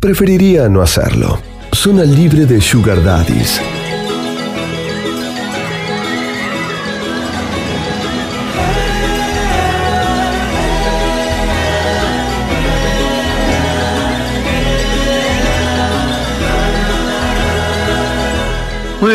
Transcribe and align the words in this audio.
preferiría 0.00 0.68
no 0.68 0.80
hacerlo. 0.80 1.38
Zona 1.72 2.04
libre 2.04 2.46
de 2.46 2.60
Sugar 2.60 3.04
Daddies. 3.04 3.60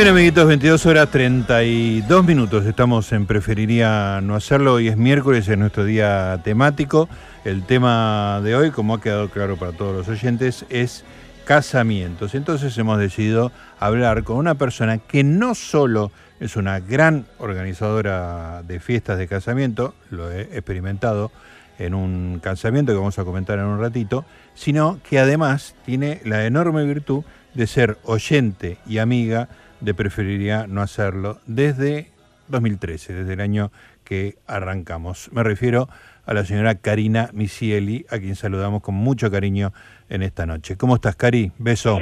Bien, 0.06 0.18
amiguitos, 0.18 0.46
22 0.46 0.86
horas 0.86 1.10
32 1.10 2.24
minutos. 2.24 2.64
Estamos 2.68 3.12
en 3.12 3.26
Preferiría 3.26 4.22
no 4.22 4.36
hacerlo. 4.36 4.76
Hoy 4.76 4.88
es 4.88 4.98
miércoles, 4.98 5.48
es 5.48 5.58
nuestro 5.58 5.84
día 5.84 6.40
temático. 6.44 7.10
El 7.44 7.64
tema 7.64 8.40
de 8.44 8.56
hoy, 8.56 8.70
como 8.70 8.94
ha 8.94 9.02
quedado 9.02 9.30
claro 9.30 9.58
para 9.58 9.72
todos 9.72 9.96
los 9.96 10.08
oyentes, 10.08 10.64
es 10.70 11.04
casamientos. 11.44 12.36
Entonces 12.36 12.78
hemos 12.78 13.00
decidido 13.00 13.52
hablar 13.80 14.24
con 14.24 14.38
una 14.38 14.54
persona 14.54 15.00
que 15.00 15.24
no 15.24 15.56
solo 15.56 16.12
es 16.40 16.56
una 16.56 16.80
gran 16.80 17.26
organizadora 17.40 18.62
de 18.62 18.80
fiestas 18.80 19.18
de 19.18 19.28
casamiento, 19.28 19.96
lo 20.12 20.32
he 20.32 20.42
experimentado 20.42 21.32
en 21.80 21.96
un 21.96 22.40
casamiento 22.44 22.92
que 22.92 23.00
vamos 23.00 23.18
a 23.18 23.26
comentar 23.26 23.58
en 23.58 23.66
un 23.66 23.80
ratito, 23.80 24.24
sino 24.54 25.00
que 25.10 25.18
además 25.18 25.74
tiene 25.84 26.22
la 26.26 26.46
enorme 26.46 26.86
virtud 26.86 27.24
de 27.56 27.66
ser 27.66 27.98
oyente 28.04 28.78
y 28.86 29.00
amiga 29.00 29.50
de 29.86 29.94
preferiría 29.94 30.66
no 30.68 30.82
hacerlo 30.82 31.38
desde 31.46 32.10
2013, 32.50 33.14
desde 33.14 33.34
el 33.34 33.40
año 33.40 33.72
que 34.04 34.36
arrancamos. 34.48 35.30
Me 35.32 35.44
refiero 35.44 35.88
a 36.26 36.34
la 36.34 36.44
señora 36.44 36.76
Karina 36.76 37.30
Misieli, 37.34 38.06
a 38.10 38.18
quien 38.18 38.36
saludamos 38.36 38.82
con 38.82 38.96
mucho 38.96 39.32
cariño 39.32 39.72
en 40.10 40.24
esta 40.24 40.46
noche. 40.46 40.76
¿Cómo 40.76 40.96
estás, 40.96 41.16
Cari? 41.16 41.52
Beso. 41.58 42.00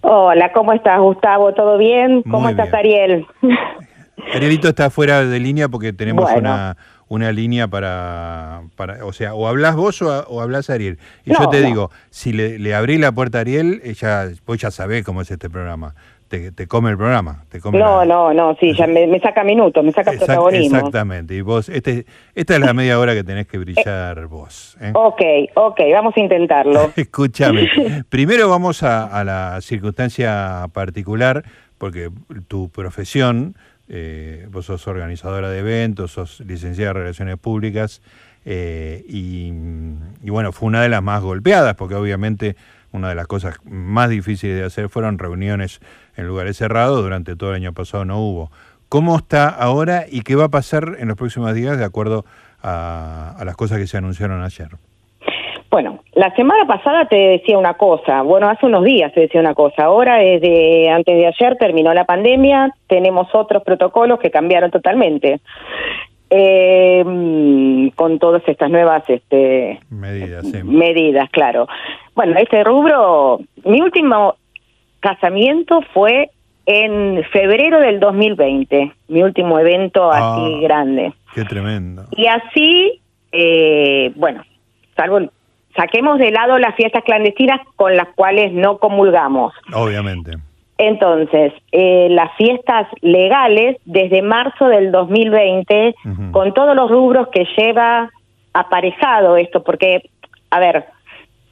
Hola, 0.00 0.52
¿cómo 0.52 0.72
estás, 0.72 1.00
Gustavo? 1.00 1.52
¿Todo 1.54 1.76
bien? 1.76 2.22
¿Cómo 2.22 2.48
estás, 2.48 2.72
Ariel? 2.72 3.26
Arielito 4.34 4.68
está 4.68 4.90
fuera 4.90 5.24
de 5.24 5.40
línea 5.40 5.68
porque 5.68 5.92
tenemos 5.92 6.30
una, 6.32 6.76
una 7.08 7.32
línea 7.32 7.66
para, 7.68 8.62
para, 8.76 9.04
o 9.04 9.12
sea, 9.12 9.34
o 9.34 9.48
hablas 9.48 9.74
vos 9.74 10.02
o, 10.02 10.40
hablas 10.40 10.70
Ariel. 10.70 10.98
Y 11.24 11.30
yo 11.30 11.48
te 11.48 11.62
digo, 11.62 11.90
si 12.10 12.32
le, 12.32 12.58
le, 12.58 12.74
abrí 12.74 12.98
la 12.98 13.12
puerta 13.12 13.38
a 13.38 13.40
Ariel, 13.40 13.80
ella, 13.84 14.28
vos 14.46 14.58
ya 14.58 14.70
sabés 14.70 15.04
cómo 15.04 15.22
es 15.22 15.30
este 15.30 15.48
programa 15.48 15.94
te, 16.28 16.66
come 16.66 16.90
el 16.90 16.96
programa. 16.96 17.44
Te 17.48 17.60
come 17.60 17.78
no, 17.78 18.04
no, 18.04 18.32
no, 18.34 18.54
sí, 18.60 18.74
ya 18.74 18.86
me, 18.86 19.18
saca 19.20 19.42
minutos, 19.44 19.82
me 19.82 19.92
saca 19.92 20.12
protagonismo. 20.12 20.76
Exactamente, 20.76 21.34
y 21.34 21.40
vos, 21.40 21.68
este, 21.68 22.04
esta 22.34 22.54
es 22.54 22.60
la 22.60 22.74
media 22.74 22.98
hora 22.98 23.14
que 23.14 23.24
tenés 23.24 23.46
que 23.46 23.58
brillar 23.58 24.26
vos. 24.26 24.76
¿eh? 24.80 24.92
Ok, 24.94 25.22
ok, 25.54 25.80
vamos 25.92 26.14
a 26.16 26.20
intentarlo. 26.20 26.92
Escúchame, 26.96 27.68
primero 28.08 28.48
vamos 28.48 28.82
a, 28.82 29.24
la 29.24 29.60
circunstancia 29.60 30.66
particular, 30.72 31.44
porque 31.78 32.10
tu 32.46 32.68
profesión, 32.68 33.56
eh, 33.88 34.46
vos 34.50 34.66
sos 34.66 34.86
organizadora 34.86 35.50
de 35.50 35.60
eventos, 35.60 36.12
sos 36.12 36.40
licenciada 36.40 36.90
en 36.90 36.96
Relaciones 36.96 37.38
Públicas, 37.38 38.02
eh, 38.44 39.04
y, 39.08 39.52
y 40.22 40.30
bueno, 40.30 40.52
fue 40.52 40.68
una 40.68 40.82
de 40.82 40.88
las 40.88 41.02
más 41.02 41.22
golpeadas, 41.22 41.74
porque 41.74 41.94
obviamente 41.94 42.56
una 42.92 43.08
de 43.08 43.14
las 43.14 43.26
cosas 43.26 43.56
más 43.64 44.08
difíciles 44.10 44.56
de 44.56 44.64
hacer 44.64 44.88
fueron 44.88 45.18
reuniones 45.18 45.80
en 46.16 46.26
lugares 46.26 46.56
cerrados, 46.56 47.02
durante 47.02 47.36
todo 47.36 47.50
el 47.50 47.56
año 47.56 47.72
pasado 47.72 48.04
no 48.04 48.18
hubo. 48.18 48.50
¿Cómo 48.88 49.16
está 49.16 49.48
ahora 49.48 50.04
y 50.10 50.22
qué 50.22 50.34
va 50.34 50.44
a 50.44 50.48
pasar 50.48 50.96
en 50.98 51.08
los 51.08 51.16
próximos 51.16 51.54
días 51.54 51.78
de 51.78 51.84
acuerdo 51.84 52.24
a, 52.62 53.36
las 53.44 53.56
cosas 53.56 53.78
que 53.78 53.86
se 53.86 53.98
anunciaron 53.98 54.42
ayer? 54.42 54.68
Bueno, 55.70 56.00
la 56.14 56.34
semana 56.34 56.66
pasada 56.66 57.06
te 57.06 57.16
decía 57.16 57.58
una 57.58 57.74
cosa, 57.74 58.22
bueno, 58.22 58.48
hace 58.48 58.64
unos 58.64 58.84
días 58.84 59.12
te 59.12 59.20
decía 59.20 59.40
una 59.42 59.54
cosa, 59.54 59.84
ahora 59.84 60.16
desde 60.16 60.88
antes 60.88 61.14
de 61.14 61.26
ayer 61.26 61.56
terminó 61.58 61.92
la 61.92 62.06
pandemia, 62.06 62.74
tenemos 62.86 63.28
otros 63.34 63.62
protocolos 63.62 64.18
que 64.18 64.30
cambiaron 64.30 64.70
totalmente. 64.70 65.40
Eh, 66.30 67.02
con 67.94 68.18
todas 68.18 68.42
estas 68.46 68.70
nuevas 68.70 69.02
este, 69.08 69.80
medidas, 69.88 70.44
medidas, 70.62 71.30
claro. 71.30 71.66
Bueno, 72.18 72.36
este 72.36 72.64
rubro, 72.64 73.38
mi 73.64 73.80
último 73.80 74.34
casamiento 74.98 75.82
fue 75.94 76.30
en 76.66 77.22
febrero 77.30 77.78
del 77.78 78.00
2020, 78.00 78.92
mi 79.06 79.22
último 79.22 79.56
evento 79.60 80.10
así 80.10 80.56
ah, 80.56 80.58
grande. 80.60 81.12
Qué 81.32 81.44
tremendo. 81.44 82.06
Y 82.10 82.26
así, 82.26 83.00
eh, 83.30 84.10
bueno, 84.16 84.42
salvo 84.96 85.30
saquemos 85.76 86.18
de 86.18 86.32
lado 86.32 86.58
las 86.58 86.74
fiestas 86.74 87.04
clandestinas 87.04 87.60
con 87.76 87.96
las 87.96 88.08
cuales 88.16 88.52
no 88.52 88.78
comulgamos. 88.78 89.54
Obviamente. 89.72 90.32
Entonces, 90.76 91.52
eh, 91.70 92.08
las 92.10 92.34
fiestas 92.36 92.88
legales 93.00 93.76
desde 93.84 94.22
marzo 94.22 94.66
del 94.66 94.90
2020, 94.90 95.94
con 96.32 96.52
todos 96.52 96.74
los 96.74 96.90
rubros 96.90 97.28
que 97.28 97.46
lleva 97.56 98.10
aparejado 98.54 99.36
esto, 99.36 99.62
porque, 99.62 100.10
a 100.50 100.58
ver, 100.58 100.84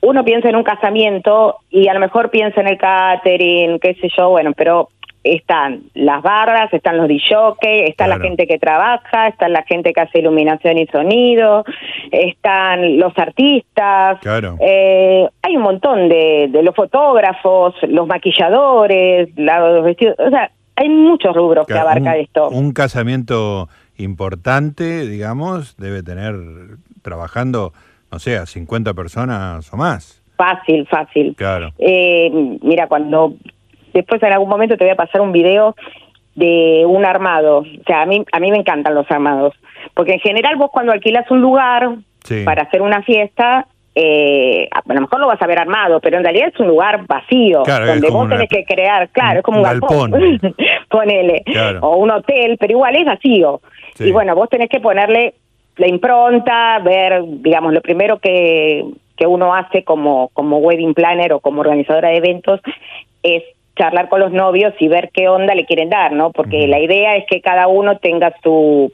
uno 0.06 0.24
piensa 0.24 0.48
en 0.48 0.54
un 0.54 0.62
casamiento 0.62 1.56
y 1.68 1.88
a 1.88 1.94
lo 1.94 1.98
mejor 1.98 2.30
piensa 2.30 2.60
en 2.60 2.68
el 2.68 2.78
catering, 2.78 3.80
qué 3.80 3.94
sé 3.94 4.08
yo, 4.16 4.30
bueno, 4.30 4.52
pero 4.56 4.88
están 5.24 5.82
las 5.94 6.22
barras, 6.22 6.72
están 6.72 6.96
los 6.96 7.08
DJs, 7.08 7.88
está 7.88 8.06
la 8.06 8.20
gente 8.20 8.46
que 8.46 8.60
trabaja, 8.60 9.26
está 9.26 9.48
la 9.48 9.64
gente 9.64 9.92
que 9.92 10.00
hace 10.00 10.20
iluminación 10.20 10.78
y 10.78 10.86
sonido, 10.86 11.64
están 12.12 13.00
los 13.00 13.18
artistas, 13.18 14.20
claro. 14.20 14.56
eh, 14.60 15.28
hay 15.42 15.56
un 15.56 15.62
montón 15.62 16.08
de, 16.08 16.50
de, 16.52 16.62
los 16.62 16.76
fotógrafos, 16.76 17.74
los 17.88 18.06
maquilladores, 18.06 19.30
los 19.34 19.84
vestidos, 19.84 20.14
o 20.20 20.30
sea, 20.30 20.52
hay 20.76 20.88
muchos 20.88 21.34
rubros 21.34 21.66
que 21.66 21.74
abarca 21.74 22.16
esto. 22.16 22.48
Un 22.50 22.72
casamiento 22.72 23.68
importante, 23.98 25.08
digamos, 25.08 25.76
debe 25.78 26.04
tener 26.04 26.36
trabajando 27.02 27.72
o 28.16 28.18
sea, 28.18 28.46
50 28.46 28.94
personas 28.94 29.72
o 29.72 29.76
más. 29.76 30.22
Fácil, 30.36 30.86
fácil. 30.86 31.34
Claro. 31.36 31.72
Eh, 31.78 32.30
mira, 32.62 32.88
cuando 32.88 33.34
después 33.94 34.22
en 34.22 34.32
algún 34.32 34.48
momento 34.48 34.76
te 34.76 34.84
voy 34.84 34.92
a 34.92 34.96
pasar 34.96 35.20
un 35.20 35.32
video 35.32 35.74
de 36.34 36.84
un 36.86 37.04
armado. 37.04 37.58
O 37.58 37.84
sea, 37.86 38.02
a 38.02 38.06
mí, 38.06 38.24
a 38.30 38.40
mí 38.40 38.50
me 38.50 38.58
encantan 38.58 38.94
los 38.94 39.10
armados. 39.10 39.54
Porque 39.94 40.12
en 40.12 40.20
general 40.20 40.56
vos 40.56 40.70
cuando 40.72 40.92
alquilas 40.92 41.30
un 41.30 41.40
lugar 41.40 41.96
para 42.44 42.62
hacer 42.62 42.82
una 42.82 43.02
fiesta, 43.02 43.66
eh, 43.94 44.68
a 44.70 44.82
lo 44.92 45.00
mejor 45.00 45.20
lo 45.20 45.28
vas 45.28 45.40
a 45.40 45.46
ver 45.46 45.58
armado, 45.58 46.00
pero 46.00 46.18
en 46.18 46.24
realidad 46.24 46.50
es 46.52 46.60
un 46.60 46.66
lugar 46.66 47.06
vacío, 47.06 47.62
donde 47.64 48.10
vos 48.10 48.28
tenés 48.28 48.48
que 48.48 48.64
crear, 48.64 49.08
claro, 49.08 49.38
es 49.38 49.42
como 49.42 49.58
un, 49.58 49.64
galpón, 49.64 50.10
ponele, 50.90 51.42
o 51.80 51.96
un 51.96 52.10
hotel, 52.10 52.56
pero 52.60 52.72
igual 52.72 52.96
es 52.96 53.06
vacío. 53.06 53.60
Y 53.98 54.10
bueno, 54.10 54.34
vos 54.34 54.50
tenés 54.50 54.68
que 54.68 54.80
ponerle 54.80 55.34
la 55.76 55.88
impronta, 55.88 56.78
ver, 56.80 57.22
digamos, 57.26 57.72
lo 57.72 57.80
primero 57.80 58.18
que, 58.18 58.84
que 59.16 59.26
uno 59.26 59.54
hace 59.54 59.84
como, 59.84 60.28
como 60.32 60.58
wedding 60.58 60.94
planner 60.94 61.32
o 61.32 61.40
como 61.40 61.60
organizadora 61.60 62.10
de 62.10 62.16
eventos 62.16 62.60
es 63.22 63.42
charlar 63.76 64.08
con 64.08 64.20
los 64.20 64.32
novios 64.32 64.72
y 64.78 64.88
ver 64.88 65.10
qué 65.12 65.28
onda 65.28 65.54
le 65.54 65.66
quieren 65.66 65.90
dar, 65.90 66.12
¿no? 66.12 66.32
Porque 66.32 66.66
la 66.66 66.80
idea 66.80 67.16
es 67.16 67.26
que 67.26 67.40
cada 67.40 67.68
uno 67.68 67.98
tenga 67.98 68.34
su, 68.42 68.90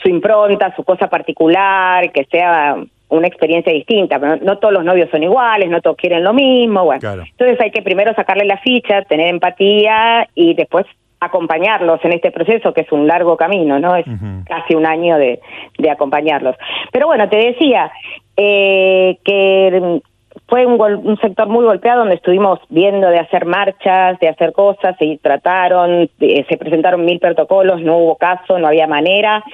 su 0.00 0.08
impronta, 0.08 0.74
su 0.76 0.84
cosa 0.84 1.08
particular, 1.08 2.12
que 2.12 2.24
sea 2.26 2.76
una 3.08 3.26
experiencia 3.26 3.72
distinta, 3.72 4.20
pero 4.20 4.36
no, 4.36 4.58
todos 4.58 4.72
los 4.72 4.84
novios 4.84 5.10
son 5.10 5.24
iguales, 5.24 5.68
no 5.68 5.80
todos 5.80 5.96
quieren 5.96 6.22
lo 6.22 6.32
mismo, 6.32 6.84
bueno. 6.84 7.00
Entonces 7.02 7.60
hay 7.60 7.72
que 7.72 7.82
primero 7.82 8.14
sacarle 8.14 8.44
la 8.44 8.58
ficha, 8.58 9.02
tener 9.02 9.26
empatía 9.26 10.28
y 10.34 10.54
después 10.54 10.86
acompañarlos 11.20 12.02
en 12.04 12.12
este 12.12 12.30
proceso, 12.30 12.72
que 12.72 12.80
es 12.80 12.92
un 12.92 13.06
largo 13.06 13.36
camino, 13.36 13.78
¿no? 13.78 13.94
Es 13.94 14.06
casi 14.46 14.74
un 14.74 14.86
año 14.86 15.18
de, 15.18 15.40
de, 15.78 15.90
acompañarlos. 15.90 16.56
Pero 16.92 17.06
bueno, 17.06 17.28
te 17.28 17.36
decía 17.36 17.92
eh, 18.36 19.18
que 19.22 20.00
fue 20.48 20.64
un, 20.64 20.80
un, 20.80 21.16
sector 21.18 21.48
muy 21.48 21.64
golpeado 21.64 22.00
donde 22.00 22.14
estuvimos 22.14 22.58
viendo 22.70 23.08
de 23.08 23.18
hacer 23.18 23.44
marchas, 23.44 24.18
de 24.18 24.28
hacer 24.28 24.52
cosas, 24.52 24.96
y 25.00 25.18
trataron, 25.18 26.08
se 26.18 26.56
presentaron 26.56 27.04
mil 27.04 27.20
protocolos, 27.20 27.82
no 27.82 27.98
hubo 27.98 28.16
caso, 28.16 28.58
no 28.58 28.68
había 28.68 28.86
manera. 28.86 29.44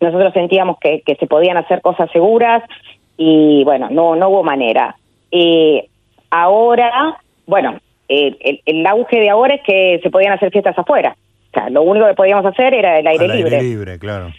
Nosotros 0.00 0.32
sentíamos 0.32 0.78
que, 0.78 1.02
que 1.02 1.16
se 1.16 1.26
podían 1.26 1.58
hacer 1.58 1.82
cosas 1.82 2.10
seguras 2.10 2.62
y 3.22 3.62
bueno, 3.64 3.88
no, 3.90 4.16
no 4.16 4.30
hubo 4.30 4.42
manera. 4.42 4.96
Eh, 5.30 5.88
ahora, 6.30 7.18
bueno, 7.46 7.78
el, 8.10 8.60
el, 8.66 8.86
auge 8.86 9.20
de 9.20 9.30
ahora 9.30 9.54
es 9.54 9.62
que 9.62 10.00
se 10.02 10.10
podían 10.10 10.32
hacer 10.32 10.50
fiestas 10.50 10.78
afuera. 10.78 11.16
O 11.50 11.52
sea, 11.52 11.70
lo 11.70 11.82
único 11.82 12.06
que 12.06 12.14
podíamos 12.14 12.44
hacer 12.44 12.74
era 12.74 12.98
el 12.98 13.06
aire 13.06 13.28
libre. 13.28 13.56
Aire 13.56 13.68
libre, 13.68 13.98
claro. 13.98 14.32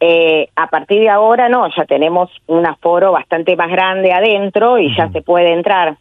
Eh, 0.00 0.48
a 0.56 0.66
partir 0.66 1.00
de 1.00 1.08
ahora 1.08 1.48
no, 1.48 1.68
ya 1.76 1.84
tenemos 1.84 2.28
un 2.48 2.66
aforo 2.66 3.12
bastante 3.12 3.54
más 3.54 3.70
grande 3.70 4.12
adentro 4.12 4.78
y 4.78 4.94
ya 4.96 5.08
se 5.10 5.22
puede 5.22 5.52
entrar. 5.52 5.96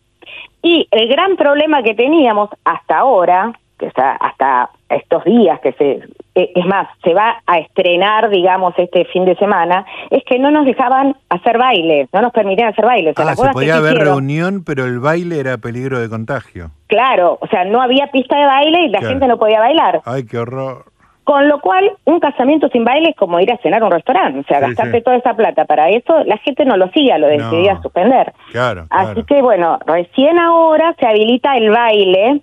Y 0.64 0.88
el 0.90 1.08
gran 1.08 1.36
problema 1.36 1.84
que 1.84 1.94
teníamos 1.94 2.50
hasta 2.66 2.98
ahora, 2.98 3.54
que 3.82 4.02
hasta 4.20 4.70
estos 4.90 5.24
días 5.24 5.60
que 5.62 5.74
se 5.74 6.04
eh, 6.36 6.52
es 6.56 6.66
más, 6.66 6.88
se 7.04 7.14
va 7.14 7.42
a 7.46 7.58
estrenar, 7.58 8.30
digamos, 8.30 8.74
este 8.78 9.04
fin 9.06 9.26
de 9.26 9.36
semana, 9.36 9.86
es 10.10 10.24
que 10.24 10.40
no 10.40 10.50
nos 10.50 10.66
dejaban 10.66 11.16
hacer 11.30 11.58
baile, 11.58 12.08
no 12.14 12.22
nos 12.22 12.32
permitían 12.32 12.70
hacer 12.70 12.86
baile. 12.86 13.14
ah, 13.18 13.36
se 13.36 13.50
podía 13.50 13.78
haber 13.78 13.98
reunión, 13.98 14.64
pero 14.64 14.86
el 14.86 15.00
baile 15.00 15.40
era 15.40 15.58
peligro 15.58 16.00
de 16.00 16.08
contagio. 16.08 16.72
Claro, 16.88 17.38
o 17.42 17.48
sea, 17.48 17.66
no 17.66 17.82
había 17.82 18.08
pista 18.08 18.38
de 18.38 18.46
baile 18.46 18.86
y 18.86 18.90
la 18.90 19.02
gente 19.02 19.28
no 19.28 19.38
podía 19.38 19.60
bailar. 19.60 20.02
Ay, 20.06 20.26
qué 20.26 20.38
horror. 20.38 20.86
Con 21.32 21.48
lo 21.48 21.62
cual, 21.62 21.90
un 22.04 22.20
casamiento 22.20 22.68
sin 22.74 22.84
baile 22.84 23.12
es 23.12 23.16
como 23.16 23.40
ir 23.40 23.50
a 23.54 23.58
cenar 23.60 23.82
a 23.82 23.86
un 23.86 23.92
restaurante. 23.92 24.42
O 24.42 24.44
sea, 24.44 24.60
gastarte 24.60 25.00
toda 25.00 25.16
esa 25.16 25.34
plata 25.34 25.64
para 25.64 25.90
eso, 25.90 26.26
la 26.26 26.38
gente 26.40 26.66
no 26.66 26.76
lo 26.76 26.88
hacía, 26.88 27.18
lo 27.18 27.28
decidía 27.28 27.82
suspender. 27.82 28.34
Claro, 28.52 28.86
Así 28.90 29.24
que, 29.24 29.42
bueno, 29.42 29.80
recién 29.86 30.38
ahora 30.38 30.94
se 31.00 31.08
habilita 31.08 31.56
el 31.56 31.70
baile, 31.70 32.42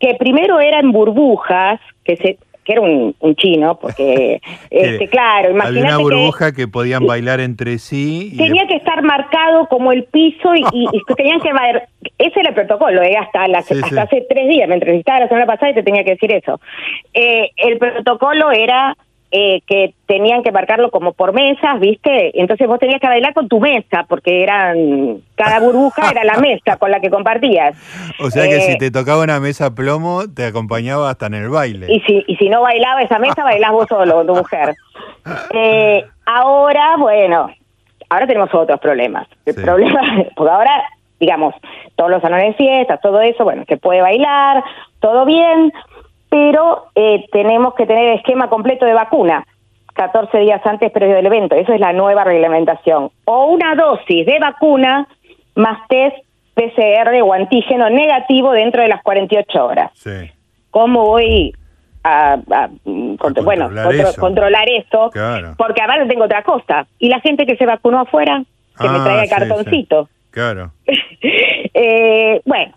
que 0.00 0.14
primero 0.14 0.60
era 0.60 0.80
en 0.80 0.92
burbujas, 0.92 1.78
que 2.06 2.16
se 2.16 2.38
que 2.64 2.72
era 2.72 2.80
un, 2.80 3.14
chino, 3.36 3.78
porque, 3.80 4.40
este, 4.70 5.08
claro, 5.08 5.50
imagínate 5.50 5.80
Había 5.80 5.96
una 5.96 6.02
burbuja 6.02 6.52
que, 6.52 6.68
podían 6.68 7.06
bailar 7.06 7.40
entre 7.40 7.78
sí. 7.78 8.32
tenía 8.36 8.66
que 8.66 8.76
estar 8.76 9.02
marcado 9.02 9.66
como 9.66 9.92
el 9.92 10.04
piso 10.04 10.54
y, 10.54 10.86
tenían 11.16 11.40
que 11.40 11.52
bailar. 11.52 11.88
Ese 12.18 12.40
era 12.40 12.50
el 12.50 12.54
protocolo, 12.54 13.02
eh, 13.02 13.16
hasta, 13.16 13.44
hasta 13.44 14.02
hace 14.02 14.26
tres 14.28 14.48
días, 14.48 14.68
me 14.68 14.74
entrevistaba 14.74 15.20
la 15.20 15.28
semana 15.28 15.46
pasada 15.46 15.72
y 15.72 15.74
te 15.74 15.82
tenía 15.82 16.04
que 16.04 16.12
decir 16.12 16.32
eso. 16.32 16.60
Eh, 17.14 17.50
el 17.56 17.78
protocolo 17.78 18.50
era 18.50 18.96
eh, 19.34 19.62
que 19.66 19.94
tenían 20.06 20.42
que 20.42 20.52
marcarlo 20.52 20.90
como 20.90 21.14
por 21.14 21.32
mesas, 21.32 21.80
¿viste? 21.80 22.38
Entonces 22.38 22.68
vos 22.68 22.78
tenías 22.78 23.00
que 23.00 23.06
bailar 23.06 23.32
con 23.32 23.48
tu 23.48 23.60
mesa, 23.60 24.04
porque 24.06 24.42
eran 24.42 25.22
cada 25.34 25.58
burbuja 25.58 26.10
era 26.10 26.22
la 26.22 26.36
mesa 26.38 26.76
con 26.76 26.90
la 26.90 27.00
que 27.00 27.08
compartías. 27.08 27.74
O 28.20 28.30
sea 28.30 28.46
que 28.46 28.60
si 28.60 28.72
eh, 28.72 28.76
te 28.78 28.90
tocaba 28.90 29.22
una 29.24 29.40
mesa 29.40 29.74
plomo, 29.74 30.24
te 30.28 30.44
acompañaba 30.44 31.08
hasta 31.08 31.28
en 31.28 31.34
el 31.34 31.48
baile. 31.48 31.86
Y 31.88 32.00
si, 32.00 32.22
y 32.26 32.36
si 32.36 32.50
no 32.50 32.60
bailaba 32.60 33.00
esa 33.00 33.18
mesa, 33.18 33.42
bailás 33.44 33.72
vos 33.72 33.86
solo 33.88 34.16
con 34.16 34.26
tu 34.26 34.34
mujer. 34.34 34.74
Eh, 35.54 36.04
ahora, 36.26 36.96
bueno, 36.98 37.50
ahora 38.10 38.26
tenemos 38.26 38.54
otros 38.54 38.80
problemas. 38.80 39.26
El 39.46 39.54
problema, 39.54 40.00
porque 40.36 40.52
ahora, 40.52 40.82
digamos, 41.18 41.54
todos 41.96 42.10
los 42.10 42.20
salones 42.20 42.48
de 42.48 42.54
fiestas, 42.54 43.00
todo 43.00 43.22
eso, 43.22 43.44
bueno, 43.44 43.64
se 43.66 43.78
puede 43.78 44.02
bailar, 44.02 44.62
todo 45.00 45.24
bien, 45.24 45.72
pero 46.32 46.86
eh, 46.94 47.26
tenemos 47.30 47.74
que 47.74 47.84
tener 47.84 48.08
el 48.08 48.16
esquema 48.16 48.48
completo 48.48 48.86
de 48.86 48.94
vacuna. 48.94 49.46
14 49.92 50.38
días 50.38 50.64
antes 50.64 50.90
previo 50.90 51.16
del 51.16 51.26
evento, 51.26 51.54
eso 51.54 51.74
es 51.74 51.78
la 51.78 51.92
nueva 51.92 52.24
reglamentación. 52.24 53.10
O 53.26 53.44
una 53.48 53.74
dosis 53.74 54.24
de 54.24 54.38
vacuna 54.38 55.06
más 55.56 55.86
test 55.88 56.16
PCR 56.54 57.20
o 57.22 57.34
antígeno 57.34 57.90
negativo 57.90 58.52
dentro 58.52 58.80
de 58.80 58.88
las 58.88 59.02
48 59.02 59.62
horas. 59.62 59.90
Sí. 59.92 60.30
¿Cómo 60.70 61.04
voy 61.04 61.52
a, 62.02 62.38
bueno, 63.42 63.70
controlar 64.16 64.70
eso? 64.70 65.10
Porque 65.58 65.82
aparte 65.82 66.06
tengo 66.06 66.24
otra 66.24 66.42
cosa. 66.44 66.86
¿Y 66.98 67.10
la 67.10 67.20
gente 67.20 67.44
que 67.44 67.58
se 67.58 67.66
vacunó 67.66 68.00
afuera? 68.00 68.42
Que 68.80 68.88
me 68.88 69.00
ah, 69.00 69.04
traiga 69.04 69.22
el 69.24 69.28
cartoncito. 69.28 70.08
Claro. 70.30 70.72
eh, 71.74 72.40
bueno, 72.46 72.72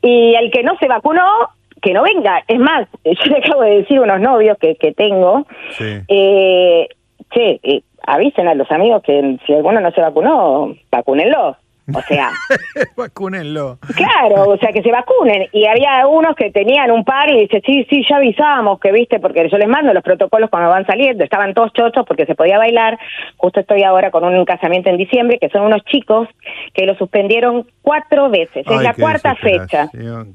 y 0.00 0.34
el 0.36 0.50
que 0.50 0.62
no 0.62 0.78
se 0.78 0.88
vacunó, 0.88 1.50
que 1.82 1.92
no 1.92 2.02
venga. 2.02 2.42
Es 2.48 2.58
más, 2.58 2.88
yo 3.04 3.24
le 3.26 3.38
acabo 3.38 3.62
de 3.62 3.78
decir 3.78 3.98
a 3.98 4.02
unos 4.02 4.20
novios 4.20 4.56
que, 4.58 4.76
que 4.76 4.92
tengo, 4.92 5.46
eh, 5.80 6.88
che, 7.30 7.60
eh, 7.62 7.82
avisen 8.06 8.48
a 8.48 8.54
los 8.54 8.70
amigos 8.70 9.02
que 9.02 9.38
si 9.46 9.52
alguno 9.52 9.80
no 9.80 9.90
se 9.90 10.00
vacunó, 10.00 10.74
vacúnenlo. 10.90 11.56
O 11.92 12.00
sea, 12.02 12.30
vacúnenlo. 12.96 13.78
Claro, 13.96 14.50
o 14.50 14.56
sea, 14.56 14.70
que 14.72 14.82
se 14.82 14.92
vacunen. 14.92 15.48
Y 15.52 15.66
había 15.66 16.06
unos 16.06 16.36
que 16.36 16.52
tenían 16.52 16.92
un 16.92 17.04
par 17.04 17.28
y 17.28 17.40
dice, 17.40 17.60
sí, 17.66 17.84
sí, 17.90 18.04
ya 18.08 18.16
avisamos, 18.16 18.78
que 18.78 18.92
viste, 18.92 19.18
porque 19.18 19.48
yo 19.50 19.58
les 19.58 19.68
mando 19.68 19.92
los 19.92 20.04
protocolos 20.04 20.48
cuando 20.48 20.70
van 20.70 20.86
saliendo. 20.86 21.24
Estaban 21.24 21.54
todos 21.54 21.72
chochos 21.72 22.06
porque 22.06 22.24
se 22.24 22.36
podía 22.36 22.56
bailar. 22.56 22.98
Justo 23.36 23.60
estoy 23.60 23.82
ahora 23.82 24.12
con 24.12 24.22
un 24.24 24.44
casamiento 24.44 24.90
en 24.90 24.96
diciembre, 24.96 25.38
que 25.40 25.48
son 25.48 25.62
unos 25.62 25.84
chicos 25.84 26.28
que 26.72 26.86
lo 26.86 26.94
suspendieron 26.94 27.66
cuatro 27.82 28.30
veces. 28.30 28.64
es 28.64 28.82
la 28.82 28.94
cuarta 28.94 29.34
fecha. 29.34 29.90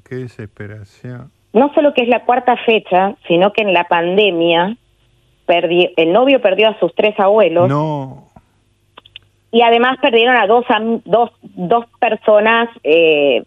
Qué 0.07 0.15
desesperación 0.15 1.36
no 1.53 1.73
solo 1.73 1.93
que 1.93 2.03
es 2.03 2.09
la 2.09 2.23
cuarta 2.25 2.55
fecha, 2.65 3.15
sino 3.27 3.51
que 3.53 3.61
en 3.61 3.73
la 3.73 3.85
pandemia 3.85 4.77
perdió, 5.45 5.89
el 5.95 6.13
novio 6.13 6.41
perdió 6.41 6.69
a 6.69 6.79
sus 6.79 6.93
tres 6.93 7.19
abuelos. 7.19 7.67
No. 7.69 8.27
Y 9.51 9.61
además 9.61 9.97
perdieron 10.01 10.35
a 10.35 10.45
dos, 10.45 10.65
dos, 11.05 11.31
dos 11.41 11.85
personas 11.99 12.69
eh, 12.83 13.43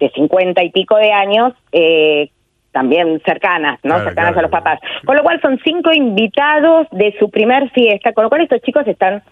de 0.00 0.10
cincuenta 0.10 0.62
y 0.64 0.70
pico 0.70 0.96
de 0.96 1.12
años, 1.12 1.54
eh, 1.72 2.30
también 2.72 3.22
cercanas, 3.24 3.78
¿no? 3.84 4.02
cercanas 4.02 4.36
a 4.36 4.42
los 4.42 4.50
papás. 4.50 4.80
Con 5.06 5.16
lo 5.16 5.22
cual 5.22 5.40
son 5.40 5.60
cinco 5.64 5.92
invitados 5.92 6.88
de 6.90 7.14
su 7.20 7.30
primer 7.30 7.70
fiesta, 7.70 8.12
con 8.12 8.24
lo 8.24 8.28
cual 8.28 8.42
estos 8.42 8.60
chicos 8.62 8.86
están 8.88 9.22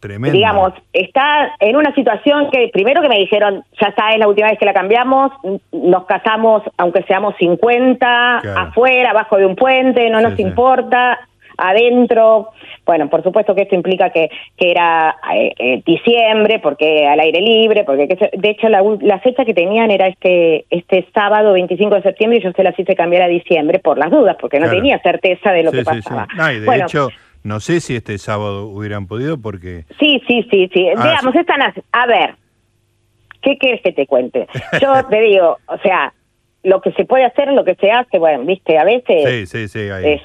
Tremendo. 0.00 0.36
Digamos, 0.36 0.72
está 0.92 1.56
en 1.58 1.76
una 1.76 1.92
situación 1.94 2.50
que 2.52 2.70
primero 2.72 3.02
que 3.02 3.08
me 3.08 3.18
dijeron, 3.18 3.64
ya 3.80 3.88
está, 3.88 4.10
es 4.12 4.18
la 4.18 4.28
última 4.28 4.48
vez 4.48 4.58
que 4.58 4.64
la 4.64 4.72
cambiamos, 4.72 5.32
nos 5.72 6.04
casamos 6.06 6.62
aunque 6.76 7.02
seamos 7.02 7.34
50, 7.38 8.38
afuera, 8.38 9.10
abajo 9.10 9.36
de 9.36 9.46
un 9.46 9.56
puente, 9.56 10.08
no 10.10 10.20
nos 10.20 10.38
importa, 10.38 11.18
adentro. 11.56 12.50
Bueno, 12.86 13.10
por 13.10 13.24
supuesto 13.24 13.54
que 13.54 13.62
esto 13.62 13.74
implica 13.74 14.10
que, 14.10 14.30
que 14.56 14.70
era 14.70 15.16
eh, 15.34 15.52
eh, 15.58 15.82
diciembre, 15.84 16.60
porque 16.60 17.06
al 17.06 17.18
aire 17.18 17.40
libre, 17.40 17.82
porque 17.84 18.06
de 18.06 18.48
hecho 18.50 18.68
la, 18.68 18.82
la, 19.00 19.18
fecha 19.18 19.44
que 19.44 19.52
tenían 19.52 19.90
era 19.90 20.06
este 20.06 20.64
este 20.70 21.06
sábado 21.12 21.52
25 21.52 21.96
de 21.96 22.02
septiembre 22.02 22.38
y 22.38 22.42
yo 22.42 22.52
se 22.52 22.62
las 22.62 22.78
hice 22.78 22.94
cambiar 22.94 23.24
a 23.24 23.28
diciembre 23.28 23.80
por 23.80 23.98
las 23.98 24.10
dudas, 24.10 24.36
porque 24.40 24.60
no 24.60 24.70
tenía 24.70 25.00
certeza 25.00 25.50
de 25.50 25.64
lo 25.64 25.72
que 25.72 25.82
pasaba. 25.82 26.28
de 26.36 26.76
hecho 26.76 27.08
no 27.48 27.60
sé 27.60 27.80
si 27.80 27.96
este 27.96 28.18
sábado 28.18 28.66
hubieran 28.66 29.06
podido 29.06 29.40
porque... 29.40 29.84
Sí, 29.98 30.22
sí, 30.28 30.46
sí, 30.50 30.70
sí. 30.72 30.86
Ah, 30.96 31.02
Digamos, 31.02 31.34
están 31.34 31.60
A 31.92 32.06
ver, 32.06 32.34
¿qué 33.42 33.56
quieres 33.58 33.80
que 33.82 33.92
te 33.92 34.06
cuente? 34.06 34.46
Yo 34.80 34.92
te 35.06 35.20
digo, 35.22 35.56
o 35.66 35.78
sea, 35.78 36.12
lo 36.62 36.82
que 36.82 36.92
se 36.92 37.06
puede 37.06 37.24
hacer, 37.24 37.50
lo 37.52 37.64
que 37.64 37.74
se 37.76 37.90
hace, 37.90 38.18
bueno, 38.18 38.44
viste, 38.44 38.78
a 38.78 38.84
veces... 38.84 39.46
Sí, 39.46 39.46
sí, 39.46 39.68
sí. 39.68 39.90
Hay, 39.90 40.20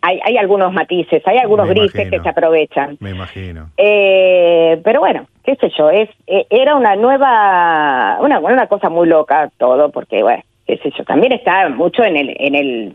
hay, 0.00 0.20
hay, 0.24 0.36
algunos 0.38 0.72
matices, 0.72 1.22
hay 1.26 1.38
algunos 1.38 1.68
grises 1.68 2.08
que 2.10 2.20
se 2.20 2.28
aprovechan. 2.28 2.96
Me 3.00 3.10
imagino. 3.10 3.70
Eh, 3.76 4.80
pero 4.82 5.00
bueno, 5.00 5.26
qué 5.44 5.56
sé 5.56 5.70
yo, 5.76 5.90
es 5.90 6.08
eh, 6.26 6.46
era 6.48 6.74
una 6.74 6.96
nueva, 6.96 8.18
una, 8.20 8.38
una 8.38 8.66
cosa 8.66 8.88
muy 8.88 9.06
loca 9.06 9.50
todo, 9.58 9.90
porque 9.90 10.22
bueno, 10.22 10.42
qué 10.66 10.78
sé 10.78 10.90
yo, 10.96 11.04
también 11.04 11.32
está 11.32 11.68
mucho 11.68 12.02
en 12.02 12.16
el, 12.16 12.34
en 12.38 12.54
el, 12.54 12.94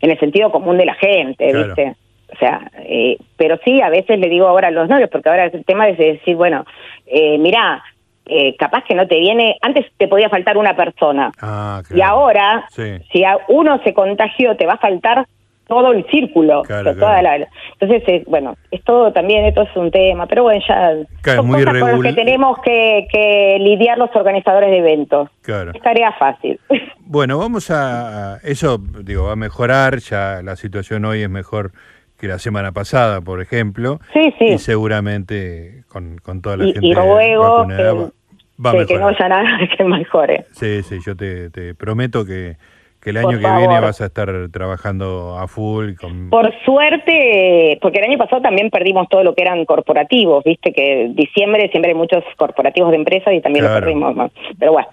en 0.00 0.10
el 0.10 0.18
sentido 0.18 0.50
común 0.50 0.76
de 0.78 0.86
la 0.86 0.94
gente, 0.94 1.52
¿viste? 1.52 1.94
O 2.32 2.38
sea, 2.38 2.70
eh, 2.78 3.16
pero 3.36 3.58
sí, 3.64 3.80
a 3.80 3.90
veces 3.90 4.18
le 4.18 4.28
digo 4.28 4.46
ahora 4.46 4.68
a 4.68 4.70
los 4.70 4.88
novios, 4.88 5.10
porque 5.10 5.28
ahora 5.28 5.46
el 5.46 5.64
tema 5.64 5.88
es 5.88 5.98
de 5.98 6.12
decir, 6.12 6.36
bueno, 6.36 6.64
eh, 7.06 7.38
mira, 7.38 7.82
eh, 8.26 8.56
capaz 8.56 8.84
que 8.84 8.94
no 8.94 9.06
te 9.06 9.18
viene, 9.18 9.56
antes 9.62 9.86
te 9.96 10.08
podía 10.08 10.28
faltar 10.28 10.56
una 10.56 10.76
persona, 10.76 11.32
ah, 11.40 11.82
y 11.92 12.00
ahora, 12.00 12.66
si 13.12 13.24
a 13.24 13.38
uno 13.48 13.80
se 13.82 13.92
contagió, 13.94 14.56
te 14.56 14.66
va 14.66 14.74
a 14.74 14.78
faltar 14.78 15.26
todo 15.70 15.92
el 15.92 16.04
círculo. 16.10 16.62
entonces, 16.68 18.24
bueno, 18.26 18.56
es 18.72 18.82
todo 18.82 19.12
también, 19.12 19.44
esto 19.44 19.62
es 19.62 19.76
un 19.76 19.90
tema, 19.92 20.26
pero 20.26 20.42
bueno, 20.42 20.60
ya 20.68 20.96
son 21.36 21.48
cosas 21.48 21.78
con 21.78 22.02
las 22.02 22.02
que 22.02 22.12
tenemos 22.12 22.58
que, 22.58 23.56
lidiar 23.60 23.96
los 23.96 24.10
organizadores 24.14 24.70
de 24.70 24.78
eventos. 24.78 25.28
Claro. 25.42 25.70
Es 25.72 25.80
tarea 25.80 26.12
fácil. 26.12 26.60
Bueno, 27.12 27.38
vamos 27.38 27.72
a, 27.72 28.38
eso, 28.44 28.78
digo, 28.78 29.24
va 29.24 29.32
a 29.32 29.36
mejorar, 29.36 29.98
ya 29.98 30.42
la 30.44 30.54
situación 30.54 31.04
hoy 31.04 31.22
es 31.22 31.28
mejor 31.28 31.72
que 32.20 32.28
la 32.28 32.38
semana 32.38 32.72
pasada, 32.72 33.20
por 33.22 33.40
ejemplo. 33.40 33.98
Sí, 34.12 34.34
sí. 34.38 34.44
Y 34.44 34.58
seguramente 34.58 35.84
con, 35.88 36.18
con 36.18 36.42
toda 36.42 36.58
la 36.58 36.64
gente 36.64 36.86
y 36.86 36.92
luego 36.92 37.66
que, 37.66 38.86
que, 38.86 38.98
no 38.98 39.08
haya 39.08 39.28
nada 39.28 39.58
que 39.76 39.84
mejore. 39.84 40.44
Sí, 40.52 40.82
sí, 40.82 40.98
yo 41.04 41.16
te, 41.16 41.48
te 41.50 41.74
prometo 41.74 42.26
que, 42.26 42.56
que 43.00 43.10
el 43.10 43.16
año 43.16 43.38
que 43.38 43.38
viene 43.38 43.80
vas 43.80 44.02
a 44.02 44.06
estar 44.06 44.30
trabajando 44.52 45.38
a 45.38 45.48
full. 45.48 45.94
Con... 45.94 46.28
Por 46.28 46.52
suerte, 46.64 47.78
porque 47.80 48.00
el 48.00 48.10
año 48.10 48.18
pasado 48.18 48.42
también 48.42 48.68
perdimos 48.68 49.08
todo 49.08 49.24
lo 49.24 49.34
que 49.34 49.42
eran 49.42 49.64
corporativos, 49.64 50.44
viste 50.44 50.72
que 50.72 51.10
diciembre 51.14 51.70
siempre 51.70 51.92
hay 51.92 51.96
muchos 51.96 52.22
corporativos 52.36 52.90
de 52.90 52.96
empresas 52.96 53.32
y 53.32 53.40
también 53.40 53.64
lo 53.64 53.72
perdimos. 53.72 54.30
Pero 54.58 54.72
bueno, 54.72 54.88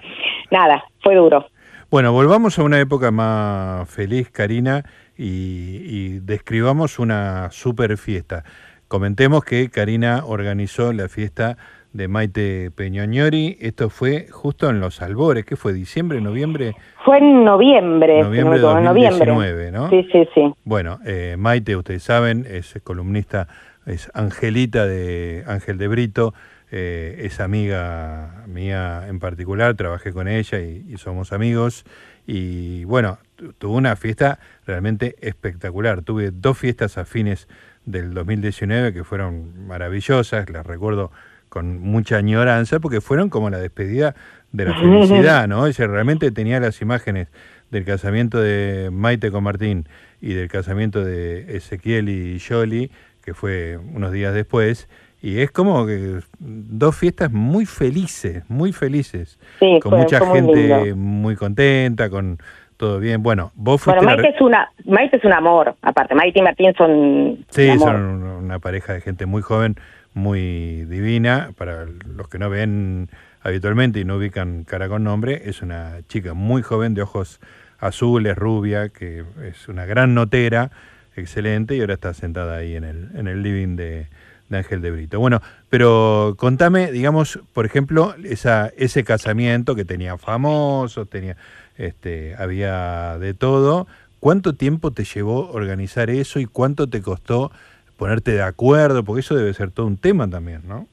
nada, 0.49 0.85
fue 1.01 1.15
duro. 1.15 1.45
Bueno, 1.89 2.11
volvamos 2.11 2.57
a 2.59 2.63
una 2.63 2.79
época 2.79 3.11
más 3.11 3.89
feliz, 3.89 4.29
Karina, 4.29 4.83
y, 5.17 6.19
describamos 6.19 6.99
una 6.99 7.49
super 7.51 7.97
fiesta. 7.97 8.43
Comentemos 8.87 9.43
que 9.43 9.69
Karina 9.69 10.23
organizó 10.25 10.93
la 10.93 11.09
fiesta 11.09 11.57
de 11.93 12.07
Maite 12.07 12.71
Peñoñori. 12.71 13.57
Esto 13.59 13.89
fue 13.89 14.27
justo 14.29 14.69
en 14.69 14.79
los 14.79 15.01
albores. 15.01 15.45
¿Qué 15.45 15.55
fue? 15.55 15.73
¿Diciembre, 15.73 16.21
noviembre? 16.21 16.75
Fue 17.03 17.17
en 17.17 17.43
noviembre. 17.43 18.21
Noviembre 18.21 18.57
de 18.57 18.61
2019, 18.61 19.71
¿no? 19.71 19.89
Sí, 19.89 20.07
sí, 20.11 20.27
sí. 20.33 20.53
Bueno, 20.63 20.99
eh, 21.05 21.35
Maite, 21.37 21.75
ustedes 21.75 22.03
saben, 22.03 22.45
es 22.49 22.79
columnista, 22.83 23.47
es 23.85 24.09
Angelita 24.13 24.85
de 24.85 25.43
Ángel 25.47 25.77
de 25.77 25.87
Brito. 25.87 26.33
Eh, 26.69 27.21
es 27.23 27.39
amiga 27.39 28.43
mía 28.45 29.05
en 29.07 29.19
particular, 29.19 29.75
trabajé 29.75 30.11
con 30.11 30.27
ella 30.27 30.59
y 30.59 30.97
somos 30.97 31.31
amigos. 31.31 31.85
Y 32.25 32.83
bueno, 32.83 33.19
tuvo 33.57 33.75
una 33.75 33.95
fiesta 33.95 34.39
realmente 34.65 35.15
espectacular. 35.21 36.01
Tuve 36.01 36.31
dos 36.31 36.57
fiestas 36.57 36.97
afines 36.97 37.47
del 37.85 38.13
2019 38.13 38.93
que 38.93 39.03
fueron 39.03 39.67
maravillosas, 39.67 40.49
las 40.49 40.65
recuerdo 40.65 41.11
con 41.49 41.79
mucha 41.79 42.17
añoranza 42.17 42.79
porque 42.79 43.01
fueron 43.01 43.29
como 43.29 43.49
la 43.49 43.59
despedida 43.59 44.15
de 44.51 44.65
la 44.65 44.73
felicidad, 44.79 45.47
¿no? 45.47 45.65
Ella 45.67 45.87
realmente 45.87 46.31
tenía 46.31 46.59
las 46.59 46.81
imágenes 46.81 47.29
del 47.71 47.85
casamiento 47.85 48.39
de 48.39 48.89
Maite 48.91 49.31
con 49.31 49.43
Martín 49.43 49.87
y 50.21 50.33
del 50.33 50.47
casamiento 50.49 51.03
de 51.03 51.55
Ezequiel 51.55 52.09
y 52.09 52.39
Jolie, 52.39 52.91
que 53.23 53.33
fue 53.33 53.77
unos 53.77 54.11
días 54.11 54.33
después, 54.33 54.87
y 55.21 55.39
es 55.39 55.51
como 55.51 55.85
que 55.85 56.19
dos 56.39 56.95
fiestas 56.95 57.31
muy 57.31 57.65
felices, 57.65 58.43
muy 58.47 58.71
felices, 58.71 59.39
con 59.81 59.97
mucha 59.97 60.25
gente 60.31 60.93
muy 60.93 61.35
contenta, 61.35 62.09
con 62.09 62.37
todo 62.77 62.99
bien. 62.99 63.21
Bueno, 63.23 63.51
vos 63.55 63.81
fuiste 63.81 64.03
bueno, 64.03 64.21
Maite, 64.21 64.35
es 64.35 64.41
una, 64.41 64.71
Maite 64.85 65.17
es 65.17 65.23
un 65.23 65.33
amor, 65.33 65.75
aparte, 65.81 66.15
Maite 66.15 66.39
y 66.39 66.41
Martín 66.43 66.73
son 66.77 67.45
Sí, 67.49 67.77
son 67.79 68.23
una 68.23 68.59
pareja 68.59 68.93
de 68.93 69.01
gente 69.01 69.25
muy 69.25 69.41
joven, 69.41 69.75
muy 70.13 70.85
divina, 70.85 71.51
para 71.57 71.85
los 71.85 72.29
que 72.29 72.39
no 72.39 72.49
ven 72.49 73.09
habitualmente 73.41 73.99
y 73.99 74.05
no 74.05 74.17
ubican 74.17 74.63
cara 74.63 74.87
con 74.87 75.03
nombre, 75.03 75.43
es 75.45 75.61
una 75.61 75.97
chica 76.07 76.33
muy 76.33 76.61
joven 76.61 76.93
de 76.93 77.01
ojos 77.01 77.39
azules, 77.79 78.35
rubia, 78.35 78.89
que 78.89 79.23
es 79.43 79.67
una 79.67 79.85
gran 79.85 80.13
notera, 80.13 80.71
excelente, 81.15 81.75
y 81.75 81.81
ahora 81.81 81.95
está 81.95 82.13
sentada 82.13 82.57
ahí 82.57 82.75
en 82.75 82.83
el, 82.83 83.09
en 83.15 83.27
el 83.27 83.43
living 83.43 83.75
de, 83.75 84.07
Ángel 84.51 84.81
de 84.81 84.91
Brito. 84.91 85.19
Bueno, 85.19 85.41
pero 85.69 86.35
contame, 86.37 86.91
digamos, 86.91 87.39
por 87.53 87.65
ejemplo, 87.65 88.15
esa, 88.23 88.71
ese 88.77 89.03
casamiento 89.03 89.75
que 89.75 89.83
tenía 89.83 90.17
famosos, 90.17 91.09
tenía, 91.09 91.35
este, 91.77 92.35
había 92.37 93.17
de 93.17 93.33
todo. 93.33 93.87
¿Cuánto 94.19 94.53
tiempo 94.53 94.91
te 94.91 95.03
llevó 95.03 95.49
organizar 95.51 96.09
eso 96.09 96.39
y 96.39 96.45
cuánto 96.45 96.89
te 96.89 97.01
costó 97.01 97.51
ponerte 97.97 98.31
de 98.31 98.41
acuerdo? 98.41 99.03
Porque 99.03 99.21
eso 99.21 99.35
debe 99.35 99.53
ser 99.53 99.71
todo 99.71 99.85
un 99.85 99.97
tema 99.97 100.29
también, 100.29 100.61
¿no? 100.67 100.87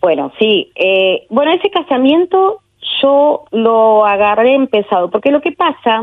Bueno, 0.00 0.32
sí. 0.38 0.70
Eh, 0.74 1.26
bueno, 1.30 1.52
ese 1.52 1.70
casamiento 1.70 2.60
yo 3.02 3.44
lo 3.50 4.06
agarré 4.06 4.54
empezado, 4.54 5.10
porque 5.10 5.30
lo 5.30 5.40
que 5.40 5.52
pasa 5.52 6.02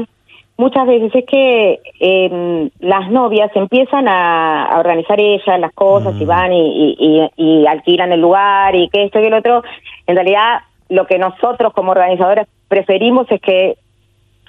muchas 0.58 0.86
veces 0.86 1.12
es 1.16 1.26
que 1.26 1.80
em, 2.00 2.70
las 2.80 3.10
novias 3.10 3.52
empiezan 3.56 4.08
a, 4.08 4.76
organizar 4.78 5.20
ellas 5.20 5.60
las 5.60 5.74
cosas 5.74 6.16
y 6.20 6.26
mm. 6.26 6.28
van 6.28 6.52
y, 6.54 7.66
alquilan 7.68 8.12
el 8.12 8.22
lugar 8.22 8.76
y 8.76 8.90
que 8.90 9.04
esto 9.04 9.20
y 9.20 9.26
el 9.26 9.34
otro. 9.34 9.64
En 10.08 10.16
realidad, 10.16 10.62
lo 10.90 11.06
que 11.08 11.18
nosotros 11.18 11.74
como 11.74 11.92
organizadores 11.92 12.48
preferimos 12.68 13.30
es 13.32 13.42
que 13.42 13.78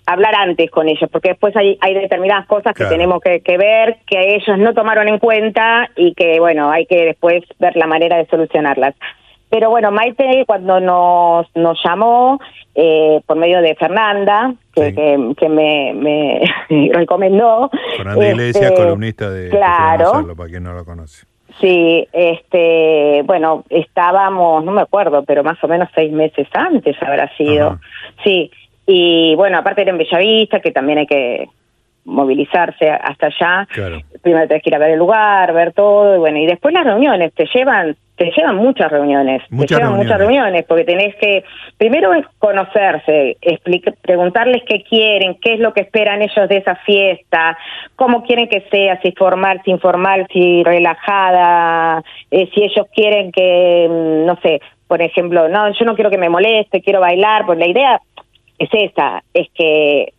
hablar 0.07 0.35
antes 0.35 0.71
con 0.71 0.89
ellos, 0.89 1.09
porque 1.11 1.31
después 1.31 1.57
hay, 1.57 1.79
hay 1.81 1.95
determinadas 1.95 2.47
cosas 2.47 2.75
que 2.75 2.85
tenemos 2.85 3.21
que, 3.21 3.41
que, 3.41 3.57
ver, 3.57 3.99
que 4.07 4.35
ellos 4.35 4.59
no 4.59 4.75
tomaron 4.75 5.09
en 5.09 5.19
cuenta 5.19 5.89
y 5.97 6.15
que, 6.15 6.39
bueno, 6.41 6.71
hay 6.71 6.87
que 6.87 7.05
después 7.05 7.43
ver 7.59 7.77
la 7.77 7.87
manera 7.87 8.17
de 8.19 8.27
solucionarlas. 8.27 8.95
Pero 9.51 9.71
bueno, 9.71 9.93
Maite 9.93 10.45
cuando 10.47 10.81
nos, 10.81 11.47
nos 11.55 11.79
llamó 11.85 12.41
eh, 12.75 13.21
por 13.25 13.37
medio 13.37 13.63
de 13.63 13.77
Fernanda, 13.77 14.53
que, 14.75 14.93
que, 15.39 15.49
me, 15.49 15.93
me 15.95 16.43
recomendó. 16.93 17.71
Fernanda 17.97 18.29
Iglesias, 18.31 18.65
este, 18.73 18.83
columnista 18.83 19.31
de 19.31 19.51
Claro. 19.51 20.27
para 20.37 20.49
quien 20.49 20.65
no 20.65 20.73
lo 20.73 20.85
conoce. 20.85 21.27
Sí, 21.61 22.09
este, 22.13 23.23
bueno, 23.27 23.65
estábamos, 23.71 24.65
no 24.65 24.73
me 24.73 24.83
acuerdo, 24.83 25.23
pero 25.23 25.45
más 25.45 25.63
o 25.63 25.69
menos 25.69 25.89
seis 25.95 26.13
meses 26.13 26.49
antes 26.53 26.97
habrá 27.01 27.31
sido. 27.37 27.79
Sí, 28.25 28.51
y 28.87 29.35
bueno, 29.37 29.59
aparte 29.59 29.83
era 29.83 29.91
en 29.91 29.99
Bellavista, 29.99 30.61
que 30.61 30.73
también 30.73 30.99
hay 30.99 31.07
que 31.07 31.49
movilizarse 32.05 32.91
hasta 32.91 33.27
allá. 33.27 33.69
Primero 34.23 34.47
tenés 34.47 34.63
que 34.63 34.71
ir 34.71 34.77
a 34.77 34.79
ver 34.79 34.91
el 34.91 34.99
lugar, 34.99 35.53
ver 35.53 35.73
todo, 35.73 36.17
y 36.17 36.19
bueno, 36.19 36.39
y 36.39 36.47
después 36.47 36.75
las 36.75 36.85
reuniones, 36.85 37.33
te 37.35 37.47
llevan, 37.55 37.97
te 38.17 38.31
llevan 38.37 38.57
muchas 38.57 38.91
reuniones, 38.91 39.43
muchas 39.51 39.79
te 39.79 39.85
llevan 39.85 39.99
muchas 39.99 40.19
reuniones, 40.19 40.65
porque 40.67 40.85
tenés 40.85 41.15
que, 41.17 41.45
primero 41.79 42.13
es 42.13 42.27
conocerse, 42.39 43.39
preguntarles 44.03 44.63
qué 44.67 44.83
quieren, 44.83 45.37
qué 45.41 45.55
es 45.55 45.61
lo 45.61 45.73
que 45.73 45.81
esperan 45.81 46.23
ellos 46.23 46.49
de 46.49 46.59
esa 46.59 46.77
fiesta, 46.77 47.57
cómo 47.97 48.23
quieren 48.23 48.49
que 48.49 48.63
sea, 48.71 49.01
si 49.01 49.13
formal, 49.13 49.61
si 49.65 49.71
informal, 49.71 50.27
si 50.33 50.63
relajada, 50.63 52.03
eh, 52.31 52.49
si 52.55 52.65
ellos 52.65 52.87
quieren 52.95 53.33
que, 53.33 53.89
mm, 53.91 54.27
no 54.27 54.37
sé, 54.43 54.61
por 54.87 55.01
ejemplo, 55.01 55.49
no, 55.49 55.73
yo 55.73 55.85
no 55.87 55.95
quiero 55.95 56.11
que 56.11 56.19
me 56.19 56.29
moleste, 56.29 56.83
quiero 56.83 57.01
bailar, 57.01 57.47
pues 57.47 57.59
la 57.59 57.67
idea 57.67 58.01
es 58.59 58.69
esa, 58.73 59.23
es 59.33 59.49
que 59.55 60.13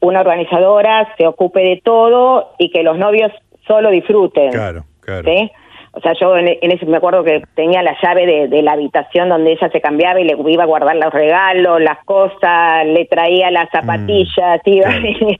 una 0.00 0.20
organizadora 0.20 1.14
se 1.16 1.26
ocupe 1.26 1.60
de 1.60 1.80
todo 1.82 2.52
y 2.58 2.70
que 2.70 2.82
los 2.82 2.98
novios 2.98 3.32
solo 3.66 3.90
disfruten. 3.90 4.50
Claro, 4.50 4.84
claro. 5.00 5.24
¿sí? 5.24 5.50
O 5.92 6.00
sea, 6.00 6.12
yo 6.20 6.36
en, 6.36 6.48
ese 6.60 6.86
me 6.86 6.98
acuerdo 6.98 7.24
que 7.24 7.42
tenía 7.54 7.82
la 7.82 7.96
llave 8.00 8.48
de, 8.48 8.62
la 8.62 8.72
habitación 8.72 9.28
donde 9.28 9.52
ella 9.52 9.68
se 9.70 9.80
cambiaba 9.80 10.20
y 10.20 10.24
le 10.24 10.36
iba 10.46 10.62
a 10.62 10.66
guardar 10.66 10.96
los 10.96 11.12
regalos, 11.12 11.80
las 11.80 12.04
cosas, 12.04 12.86
le 12.86 13.06
traía 13.06 13.50
las 13.50 13.66
mm, 13.66 13.76
zapatillas, 13.76 14.60
iba, 14.64 14.88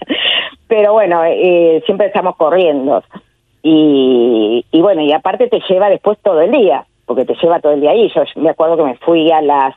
pero 0.67 0.93
bueno, 0.93 1.23
eh, 1.25 1.83
siempre 1.87 2.09
estamos 2.09 2.35
corriendo. 2.37 3.03
Y, 3.63 4.65
y 4.73 4.81
bueno, 4.81 5.03
y 5.03 5.13
aparte 5.13 5.49
te 5.49 5.61
lleva 5.69 5.89
después 5.89 6.19
todo 6.21 6.41
el 6.41 6.51
día, 6.51 6.85
porque 7.07 7.25
te 7.25 7.35
lleva 7.41 7.61
todo 7.61 7.73
el 7.73 7.81
día 7.81 7.91
ahí. 7.91 8.11
Yo 8.13 8.23
me 8.37 8.51
acuerdo 8.51 8.77
que 8.77 8.85
me 8.85 8.97
fui 8.97 9.31
a 9.31 9.43
las 9.43 9.77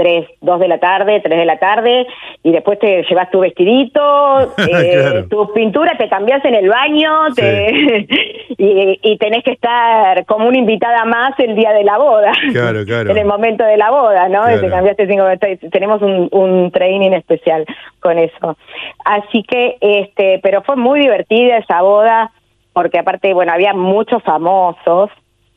3, 0.00 0.26
2 0.40 0.60
de 0.60 0.68
la 0.68 0.78
tarde, 0.78 1.20
3 1.22 1.38
de 1.38 1.44
la 1.44 1.58
tarde, 1.58 2.06
y 2.42 2.52
después 2.52 2.78
te 2.78 3.02
llevas 3.02 3.30
tu 3.30 3.40
vestidito, 3.40 4.54
eh, 4.56 5.26
tus 5.28 5.50
pinturas, 5.50 5.98
te 5.98 6.08
cambias 6.08 6.42
en 6.46 6.54
el 6.54 6.70
baño, 6.70 7.34
te, 7.36 8.06
y, 8.56 9.18
tenés 9.18 9.44
que 9.44 9.52
estar 9.52 10.24
como 10.24 10.48
una 10.48 10.56
invitada 10.56 11.04
más 11.04 11.38
el 11.38 11.54
día 11.54 11.72
de 11.72 11.84
la 11.84 11.98
boda. 11.98 12.32
Claro, 12.52 12.82
claro. 12.86 13.10
en 13.10 13.18
el 13.18 13.26
momento 13.26 13.62
de 13.62 13.76
la 13.76 13.90
boda, 13.90 14.26
¿no? 14.30 14.46
Te 14.46 14.70
cambiaste 14.70 15.06
cinco, 15.06 15.24
tenemos 15.70 16.00
un, 16.00 16.30
un 16.32 16.70
training 16.70 17.10
especial 17.10 17.66
con 18.00 18.18
eso. 18.18 18.56
Así 19.04 19.42
que, 19.42 19.76
este, 19.82 20.40
pero 20.42 20.62
fue 20.62 20.76
muy 20.76 21.00
divertida 21.00 21.58
esa 21.58 21.82
boda, 21.82 22.32
porque 22.72 22.98
aparte, 22.98 23.34
bueno, 23.34 23.52
había 23.52 23.74
muchos 23.74 24.22
famosos, 24.22 25.10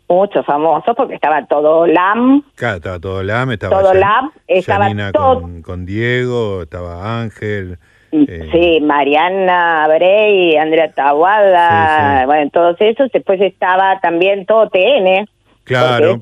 muchos 0.08 0.46
famosos 0.46 0.96
porque 0.96 1.16
estaba 1.16 1.46
todo 1.46 1.88
LAM. 1.88 2.44
Claro, 2.56 2.78
estaba 2.78 3.00
todo 3.00 3.24
LAM, 3.24 3.52
estaba 3.52 3.82
todo 3.82 3.94
LAM, 3.94 4.32
estaba 4.48 5.12
todo... 5.12 5.42
con, 5.42 5.62
con, 5.62 5.86
Diego, 5.86 6.64
estaba 6.64 7.22
Ángel. 7.22 7.78
Mm, 8.12 8.26
eh, 8.28 8.50
sí, 8.52 8.82
Mariana 8.82 9.88
Brey, 9.88 10.56
Andrea 10.58 10.92
Tahuada, 10.92 12.26
bueno, 12.26 12.50
todos 12.52 12.76
esos. 12.80 13.12
Después 13.12 13.42
estaba 13.42 14.00
también 14.02 14.46
todo 14.46 14.70
TN. 14.70 15.26
Claro, 15.64 16.20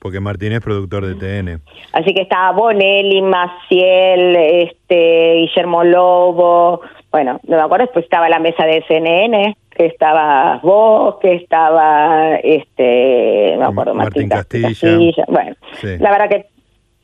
porque, 0.00 0.20
Martín 0.20 0.52
es 0.52 0.60
productor 0.60 1.06
de 1.06 1.14
TN. 1.14 1.62
Así 1.92 2.12
que 2.14 2.22
estaba 2.22 2.50
Bonelli, 2.52 3.22
Maciel, 3.22 4.36
este, 4.36 5.34
Guillermo 5.34 5.84
Lobo, 5.84 6.80
bueno, 7.10 7.40
no 7.46 7.56
me 7.56 7.62
acuerdo, 7.62 7.84
después 7.84 8.04
estaba 8.04 8.28
la 8.28 8.38
mesa 8.38 8.64
de 8.64 8.82
CNN 8.88 9.56
que 9.76 9.86
estaba 9.86 10.60
vos, 10.62 11.16
que 11.20 11.34
estaba, 11.34 12.36
este, 12.36 13.56
me 13.58 13.64
acuerdo, 13.64 13.94
Martín, 13.94 14.28
Castilla. 14.28 15.24
Bueno, 15.28 15.56
la 15.82 16.10
verdad 16.10 16.28
que, 16.28 16.46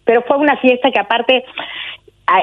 pero 0.04 0.22
fue 0.22 0.36
una 0.38 0.56
fiesta 0.58 0.90
que 0.90 0.98
aparte, 0.98 1.44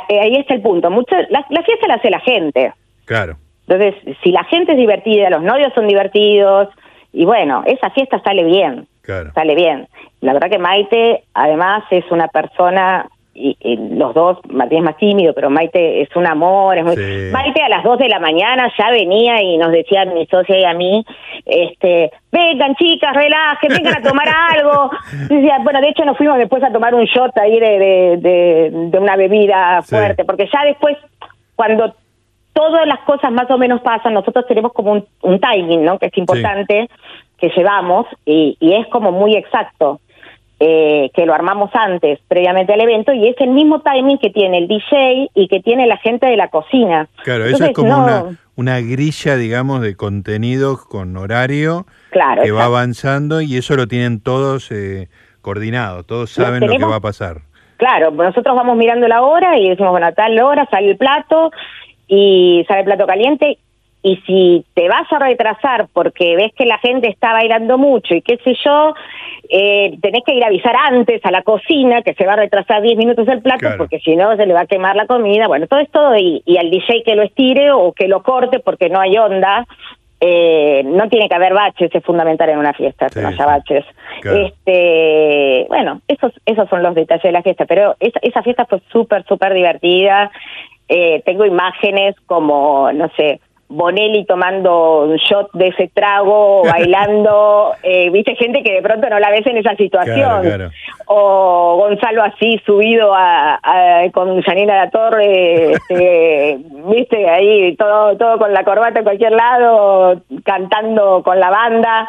eh, 0.10 0.20
ahí 0.20 0.36
está 0.36 0.54
el 0.54 0.62
punto, 0.62 0.90
mucho, 0.90 1.16
la, 1.30 1.44
fiesta 1.64 1.88
la 1.88 1.96
hace 1.96 2.10
la 2.10 2.20
gente. 2.20 2.74
Claro. 3.06 3.38
Entonces, 3.68 3.96
si 4.24 4.32
la 4.32 4.44
gente 4.46 4.74
es 4.74 4.78
divertida, 4.78 5.30
los 5.30 5.42
novios 5.42 5.74
son 5.74 5.88
divertidos, 5.88 6.70
y 7.12 7.26
bueno, 7.26 7.64
esa 7.66 7.90
fiesta 7.92 8.22
sale 8.24 8.44
bien. 8.44 8.88
Claro. 9.02 9.32
Sale 9.34 9.56
bien. 9.56 9.88
La 10.22 10.34
verdad 10.34 10.50
que 10.50 10.58
Maite, 10.58 11.24
además, 11.34 11.84
es 11.92 12.04
una 12.12 12.28
persona 12.28 13.08
y, 13.36 13.78
los 13.98 14.14
dos, 14.14 14.40
Martín 14.50 14.80
es 14.80 14.84
más 14.86 14.98
tímido, 14.98 15.34
pero 15.34 15.50
Maite 15.50 16.02
es 16.02 16.16
un 16.16 16.26
amor. 16.26 16.78
Es 16.78 16.86
muy... 16.86 16.96
Maite 17.32 17.62
a 17.62 17.70
las 17.70 17.84
dos 17.84 18.00
de 18.00 18.08
la 18.08 18.20
mañana 18.20 18.72
ya 18.78 18.90
venía 18.92 19.42
y 19.42 19.58
nos 19.58 19.72
decía 19.72 20.04
a 20.04 20.06
mi 20.06 20.26
socia 20.28 20.58
y 20.58 20.64
a 20.64 20.74
mí, 20.74 21.06
este, 21.46 22.12
vengan 22.32 22.76
chicas, 22.76 23.14
relajen, 23.14 23.70
vengan 23.70 23.98
a 23.98 24.02
tomar 24.02 24.28
algo. 24.56 24.90
bueno, 25.64 25.82
de 25.82 25.90
hecho 25.90 26.06
nos 26.06 26.18
fuimos 26.18 26.38
después 26.38 26.64
a 26.64 26.72
tomar 26.72 26.96
un 26.96 27.04
shot 27.04 27.38
ahí 27.38 27.60
de, 27.60 28.18
de, 28.22 28.70
de, 28.72 29.00
una 29.00 29.18
bebida 29.18 29.82
fuerte, 29.82 30.24
porque 30.24 30.48
ya 30.52 30.64
después, 30.64 30.98
cuando 31.56 31.94
todas 32.54 32.88
las 32.88 33.00
cosas 33.02 33.34
más 33.34 33.52
o 33.52 33.58
menos 33.58 33.82
pasan, 33.82 34.14
nosotros 34.14 34.46
tenemos 34.48 34.72
como 34.72 34.94
un, 34.94 35.06
un 35.24 35.40
timing, 35.42 35.84
¿no? 35.84 36.00
Que 36.00 36.06
es 36.06 36.18
importante, 36.18 36.90
que 37.38 37.50
llevamos, 37.50 38.08
y, 38.26 38.56
y 38.62 38.76
es 38.76 38.88
como 38.88 39.12
muy 39.12 39.36
exacto. 39.36 40.00
Eh, 40.58 41.12
que 41.14 41.26
lo 41.26 41.34
armamos 41.34 41.70
antes, 41.74 42.18
previamente 42.30 42.72
al 42.72 42.80
evento, 42.80 43.12
y 43.12 43.28
es 43.28 43.36
el 43.42 43.50
mismo 43.50 43.82
timing 43.82 44.18
que 44.20 44.30
tiene 44.30 44.60
el 44.60 44.70
DJ 44.70 45.30
y 45.34 45.50
que 45.50 45.60
tiene 45.60 45.86
la 45.86 45.98
gente 45.98 46.28
de 46.28 46.38
la 46.38 46.48
cocina. 46.48 47.10
Claro, 47.26 47.44
eso 47.44 47.66
es 47.66 47.74
como 47.74 48.38
una, 48.56 48.80
grilla, 48.80 49.36
digamos, 49.36 49.82
de 49.82 49.98
contenidos 49.98 50.86
con 50.86 51.18
horario 51.18 51.86
que 52.42 52.54
va 52.54 52.64
avanzando 52.64 53.42
y 53.42 53.58
eso 53.58 53.76
lo 53.76 53.90
tienen 53.90 54.22
todos 54.22 54.72
eh, 54.72 55.10
coordinado, 55.42 56.04
todos 56.04 56.32
saben 56.32 56.66
lo 56.66 56.78
que 56.78 56.86
va 56.86 56.96
a 56.96 57.02
pasar. 57.02 57.42
Claro, 57.76 58.12
nosotros 58.12 58.56
vamos 58.56 58.78
mirando 58.78 59.10
la 59.10 59.24
hora 59.24 59.60
y 59.60 59.68
decimos, 59.68 59.92
bueno, 59.92 60.08
a 60.08 60.14
tal 60.14 60.40
hora 60.40 60.66
sale 60.72 60.92
el 60.92 60.98
plato 60.98 61.52
y 62.08 62.64
sale 62.70 62.80
el 62.80 62.86
plato 62.86 63.06
caliente 63.06 63.58
y 64.06 64.18
si 64.18 64.64
te 64.76 64.88
vas 64.88 65.12
a 65.12 65.18
retrasar 65.18 65.88
porque 65.92 66.36
ves 66.36 66.54
que 66.56 66.68
la 66.68 66.78
gente 66.78 67.10
está 67.10 67.34
bailando 67.34 67.80
mucho 67.80 68.14
y 68.14 68.22
qué 68.22 68.38
sé 68.44 68.56
yo, 68.64 68.94
eh, 69.50 69.98
tenés 70.00 70.22
que 70.24 70.36
ir 70.36 70.44
a 70.44 70.48
avisar 70.48 70.76
antes 70.76 71.26
a 71.26 71.32
la 71.32 71.42
cocina 71.42 72.04
que 72.04 72.14
se 72.14 72.24
va 72.24 72.34
a 72.34 72.36
retrasar 72.36 72.84
10 72.84 72.98
minutos 72.98 73.28
el 73.28 73.42
plato 73.42 73.68
porque 73.80 74.00
si 74.02 74.16
no 74.16 74.36
se 74.36 74.46
le 74.46 74.54
va 74.54 74.62
a 74.62 74.66
quemar 74.68 74.96
la 74.96 75.08
comida. 75.08 75.48
Bueno, 75.48 75.66
todo 75.66 75.80
esto 75.80 76.16
y, 76.18 76.44
y 76.46 76.58
al 76.58 76.70
DJ 76.70 77.02
que 77.04 77.16
lo 77.16 77.24
estire 77.24 77.72
o 77.72 77.94
que 77.94 78.08
lo 78.08 78.22
corte 78.22 78.60
porque 78.60 78.90
no 78.90 79.00
hay 79.00 79.18
onda. 79.18 79.66
Eh, 80.22 80.84
no 80.86 81.10
tiene 81.10 81.28
que 81.28 81.36
haber 81.36 81.54
baches, 81.54 81.90
es 81.94 82.04
fundamental 82.04 82.50
en 82.50 82.60
una 82.60 82.74
fiesta 82.74 83.08
que 83.10 83.22
no 83.22 83.30
haya 83.30 83.46
baches. 83.48 83.86
Este, 84.24 85.66
bueno, 85.68 86.02
esos, 86.08 86.32
esos 86.46 86.70
son 86.70 86.84
los 86.84 86.94
detalles 86.94 87.24
de 87.24 87.32
la 87.32 87.42
fiesta, 87.42 87.66
pero 87.66 87.96
esa, 88.00 88.20
esa 88.22 88.44
fiesta 88.44 88.66
fue 88.66 88.82
súper, 88.92 89.26
súper 89.26 89.54
divertida. 89.56 90.32
Eh, 90.88 91.24
tengo 91.26 91.46
imágenes 91.46 92.16
como, 92.28 92.92
no 92.94 93.10
sé, 93.18 93.40
Bonelli 93.68 94.26
tomando 94.26 95.06
un 95.06 95.16
shot 95.18 95.52
de 95.54 95.70
ese 95.70 95.90
trago, 95.94 96.64
bailando, 96.72 97.74
eh, 97.82 98.10
viste 98.12 98.36
gente 98.36 98.62
que 98.62 98.74
de 98.74 98.82
pronto 98.82 99.10
no 99.10 99.20
la 99.20 99.32
ves 99.32 99.46
en 99.48 99.58
esa 99.58 99.76
situación, 99.76 100.72
o 101.08 101.78
Gonzalo 101.78 102.24
así 102.24 102.62
subido 102.66 103.14
a, 103.16 103.60
con 104.14 104.42
Janina 104.44 104.76
La 104.76 104.90
Torre, 104.90 105.72
este, 105.72 106.60
viste 106.90 107.28
ahí 107.28 107.76
todo 107.76 108.16
todo 108.18 108.38
con 108.38 108.54
la 108.54 108.64
corbata 108.64 109.00
en 109.00 109.06
cualquier 109.06 109.32
lado, 109.32 110.22
cantando 110.44 111.24
con 111.24 111.40
la 111.40 111.50
banda, 111.50 112.08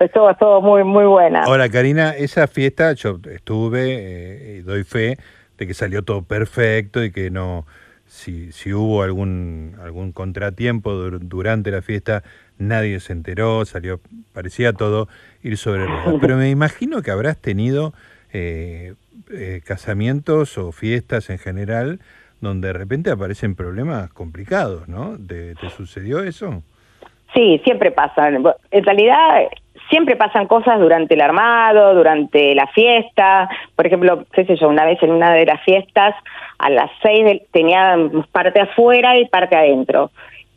estuvo 0.00 0.32
todo 0.34 0.62
muy 0.62 0.84
muy 0.84 1.04
buena. 1.04 1.44
Ahora 1.44 1.68
Karina, 1.68 2.10
esa 2.16 2.46
fiesta 2.46 2.94
yo 2.94 3.18
estuve 3.30 3.80
eh, 3.88 4.56
y 4.58 4.60
doy 4.62 4.84
fe 4.84 5.18
de 5.58 5.66
que 5.66 5.74
salió 5.74 6.02
todo 6.02 6.22
perfecto 6.22 7.04
y 7.04 7.12
que 7.12 7.30
no 7.30 7.66
si, 8.14 8.52
si 8.52 8.72
hubo 8.72 9.02
algún, 9.02 9.76
algún 9.82 10.12
contratiempo 10.12 10.92
durante 10.92 11.72
la 11.72 11.82
fiesta, 11.82 12.22
nadie 12.58 13.00
se 13.00 13.12
enteró, 13.12 13.64
salió, 13.64 14.00
parecía 14.32 14.72
todo 14.72 15.08
ir 15.42 15.56
sobre 15.56 15.86
ruedas. 15.86 16.14
Pero 16.20 16.36
me 16.36 16.48
imagino 16.48 17.02
que 17.02 17.10
habrás 17.10 17.36
tenido 17.38 17.92
eh, 18.32 18.94
eh, 19.32 19.62
casamientos 19.64 20.56
o 20.58 20.70
fiestas 20.70 21.28
en 21.28 21.38
general 21.38 21.98
donde 22.40 22.68
de 22.68 22.74
repente 22.74 23.10
aparecen 23.10 23.56
problemas 23.56 24.12
complicados, 24.12 24.86
¿no? 24.86 25.16
¿Te, 25.18 25.56
¿Te, 25.56 25.70
sucedió 25.70 26.22
eso? 26.22 26.62
Sí, 27.34 27.60
siempre 27.64 27.90
pasan. 27.90 28.44
En 28.70 28.84
realidad, 28.84 29.48
siempre 29.90 30.16
pasan 30.16 30.46
cosas 30.46 30.78
durante 30.80 31.14
el 31.14 31.20
armado, 31.20 31.94
durante 31.94 32.54
la 32.54 32.66
fiesta. 32.68 33.48
Por 33.76 33.86
ejemplo, 33.86 34.24
qué 34.32 34.44
sé 34.44 34.56
yo, 34.56 34.68
una 34.68 34.84
vez 34.84 35.02
en 35.02 35.10
una 35.10 35.32
de 35.32 35.46
las 35.46 35.62
fiestas, 35.62 36.14
a 36.58 36.70
las 36.70 36.90
seis 37.02 37.42
teníamos 37.52 38.26
parte 38.28 38.60
afuera 38.60 39.18
y 39.18 39.26
parte 39.26 39.56
adentro. 39.56 40.10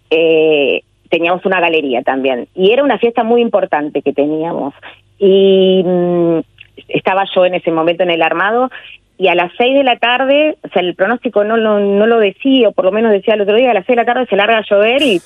Eh, 0.10 0.82
teníamos 1.10 1.46
una 1.46 1.60
galería 1.60 2.02
también. 2.02 2.48
Y 2.56 2.72
era 2.72 2.84
una 2.84 2.98
fiesta 2.98 3.24
muy 3.24 3.42
importante 3.42 4.02
que 4.02 4.14
teníamos. 4.14 4.74
Y 5.20 5.84
mm, 5.86 6.40
estaba 6.88 7.24
yo 7.34 7.46
en 7.46 7.56
ese 7.56 7.72
momento 7.72 8.04
en 8.04 8.12
el 8.12 8.22
armado 8.22 8.70
y 9.18 9.30
a 9.30 9.36
las 9.36 9.52
seis 9.58 9.76
de 9.76 9.84
la 9.84 9.98
tarde, 9.98 10.58
o 10.64 10.68
sea, 10.70 10.82
el 10.82 10.94
pronóstico 10.94 11.44
no, 11.44 11.58
no, 11.58 11.80
no 11.80 12.06
lo 12.06 12.20
decía, 12.20 12.70
o 12.70 12.72
por 12.72 12.86
lo 12.86 12.92
menos 12.92 13.12
decía 13.12 13.34
el 13.34 13.42
otro 13.42 13.56
día, 13.56 13.72
a 13.72 13.74
las 13.74 13.86
seis 13.86 13.96
de 13.96 14.04
la 14.04 14.14
tarde 14.14 14.28
se 14.30 14.36
larga 14.36 14.60
a 14.60 14.66
llover 14.70 15.02
y 15.02 15.20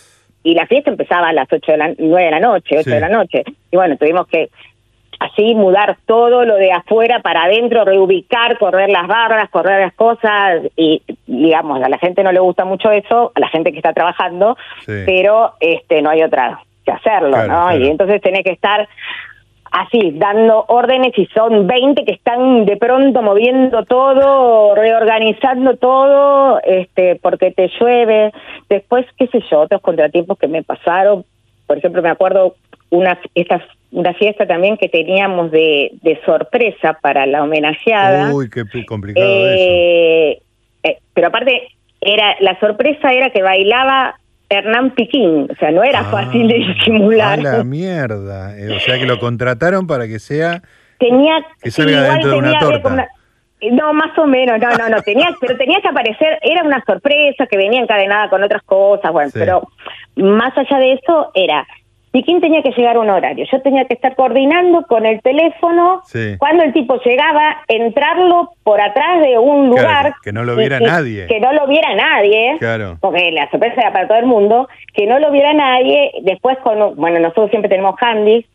y 0.44 0.54
la 0.54 0.66
fiesta 0.66 0.90
empezaba 0.90 1.30
a 1.30 1.34
las 1.34 1.52
ocho 1.52 1.72
de 1.72 1.78
la 1.78 1.94
nueve 1.98 2.26
de 2.26 2.32
la 2.32 2.40
noche, 2.40 2.80
ocho 2.80 2.90
de 2.90 3.00
la 3.00 3.10
noche. 3.10 3.44
Y 3.72 3.76
bueno, 3.76 3.98
tuvimos 3.98 4.28
que 4.28 4.50
así 5.20 5.54
mudar 5.54 5.98
todo 6.06 6.46
lo 6.46 6.56
de 6.56 6.72
afuera 6.72 7.20
para 7.22 7.44
adentro, 7.44 7.86
reubicar, 7.86 8.58
correr 8.58 8.90
las 8.90 9.08
barras, 9.08 9.50
correr 9.52 9.82
las 9.82 9.94
cosas 9.94 10.64
y 10.76 11.04
digamos, 11.28 11.82
a 11.84 11.90
la 11.90 12.00
gente 12.00 12.24
no 12.24 12.32
le 12.32 12.40
gusta 12.40 12.66
mucho 12.66 12.92
eso, 12.92 13.32
a 13.36 13.40
la 13.40 13.48
gente 13.50 13.72
que 13.72 13.78
está 13.78 13.94
trabajando, 13.94 14.58
pero 14.86 15.54
este 15.60 16.02
no 16.02 16.10
hay 16.10 16.24
otra 16.24 16.60
que 16.84 16.92
hacerlo, 16.92 17.46
¿no? 17.46 17.76
Y 17.78 17.88
entonces 17.88 18.20
tenés 18.22 18.44
que 18.44 18.52
estar 18.52 18.90
así, 19.72 20.12
dando 20.16 20.66
órdenes 20.68 21.18
y 21.18 21.26
son 21.28 21.66
20 21.66 22.04
que 22.04 22.14
están 22.14 22.66
de 22.66 22.78
pronto 22.78 23.22
moviendo 23.22 23.84
todo, 23.86 24.76
reorganizando 24.76 25.78
todo, 25.78 26.60
este, 26.64 27.16
porque 27.16 27.52
te 27.52 27.70
llueve. 27.80 28.32
Después, 28.70 29.06
qué 29.18 29.28
sé 29.28 29.42
yo, 29.50 29.62
otros 29.62 29.82
contratiempos 29.82 30.38
que 30.38 30.48
me 30.48 30.64
pasaron. 30.64 31.26
Por 31.68 31.78
ejemplo, 31.78 32.02
me 32.02 32.10
acuerdo 32.10 32.56
una, 32.90 33.18
esta, 33.34 33.66
una 33.92 34.14
fiesta 34.14 34.46
también 34.46 34.78
que 34.78 34.90
teníamos 34.90 35.52
de, 35.52 35.92
de 36.02 36.20
sorpresa 36.26 36.98
para 37.02 37.26
la 37.26 37.44
homenajeada. 37.44 38.34
Uy, 38.34 38.50
qué 38.50 38.66
complicado 38.86 39.26
eh, 39.26 40.32
eso. 40.34 40.44
Eh, 40.84 40.98
pero 41.14 41.28
aparte, 41.28 41.70
era 42.02 42.36
la 42.40 42.60
sorpresa 42.60 43.14
era 43.14 43.30
que 43.30 43.42
bailaba 43.42 44.16
Hernán 44.52 44.92
Piquín, 44.92 45.48
o 45.50 45.56
sea, 45.56 45.72
no 45.72 45.84
era 45.84 46.02
ah, 46.02 46.12
fácil 46.12 46.48
de 46.48 46.56
disimular. 46.56 47.40
A 47.40 47.58
la 47.58 47.64
mierda, 47.64 48.58
eh, 48.58 48.76
o 48.76 48.80
sea 48.80 49.00
que 49.00 49.06
lo 49.06 49.20
contrataron 49.20 49.88
para 49.88 50.08
que 50.08 50.20
sea 50.20 50.62
tenía 51.00 51.44
que 51.62 51.72
salga 51.72 52.04
dentro 52.04 52.32
de 52.32 52.38
una 52.38 52.60
torta. 52.60 53.08
no, 53.72 53.94
más 53.94 54.18
o 54.18 54.28
menos, 54.28 54.60
no, 54.60 54.70
no, 54.78 54.90
no, 54.90 55.02
tenía, 55.02 55.30
pero 55.42 55.58
tenía 55.58 55.82
que 55.82 55.88
aparecer, 55.88 56.40
era 56.42 56.64
una 56.64 56.84
sorpresa 56.86 57.48
que 57.48 57.58
venía 57.58 57.82
encadenada 57.82 58.30
con 58.30 58.44
otras 58.44 58.62
cosas, 58.64 59.12
bueno, 59.12 59.32
pero 59.34 59.68
más 60.16 60.56
allá 60.58 60.78
de 60.78 60.94
eso 60.94 61.32
era 61.34 61.66
¿Y 62.14 62.24
quién 62.24 62.42
tenía 62.42 62.62
que 62.62 62.72
llegar 62.72 62.98
a 62.98 63.00
un 63.00 63.10
horario? 63.10 63.46
Yo 63.50 63.62
tenía 63.62 63.86
que 63.86 63.94
estar 63.94 64.16
coordinando 64.16 64.84
con 64.84 65.06
el 65.06 65.22
teléfono 65.22 66.02
cuando 66.40 66.64
el 66.64 66.74
tipo 66.74 67.00
llegaba, 67.04 67.58
entrarlo 67.68 68.52
por 68.64 68.82
atrás 68.82 69.22
de 69.22 69.38
un 69.38 69.70
lugar. 69.70 70.16
que 70.22 70.34
no 70.34 70.44
lo 70.44 70.56
viera 70.56 70.80
nadie. 70.80 71.28
Que 71.28 71.40
no 71.40 71.54
lo 71.54 71.68
viera 71.68 71.96
nadie. 71.96 72.58
Claro. 72.60 72.98
Porque 73.00 73.32
la 73.32 73.50
sorpresa 73.50 73.82
era 73.82 73.94
para 73.94 74.08
todo 74.08 74.18
el 74.18 74.26
mundo. 74.26 74.68
Que 74.94 75.08
no 75.08 75.20
lo 75.20 75.32
viera 75.32 75.54
nadie. 75.54 76.12
Después, 76.24 76.58
con, 76.60 76.96
bueno, 76.96 77.20
nosotros 77.20 77.50
siempre 77.50 77.70
tenemos 77.70 77.96
handys 78.02 78.46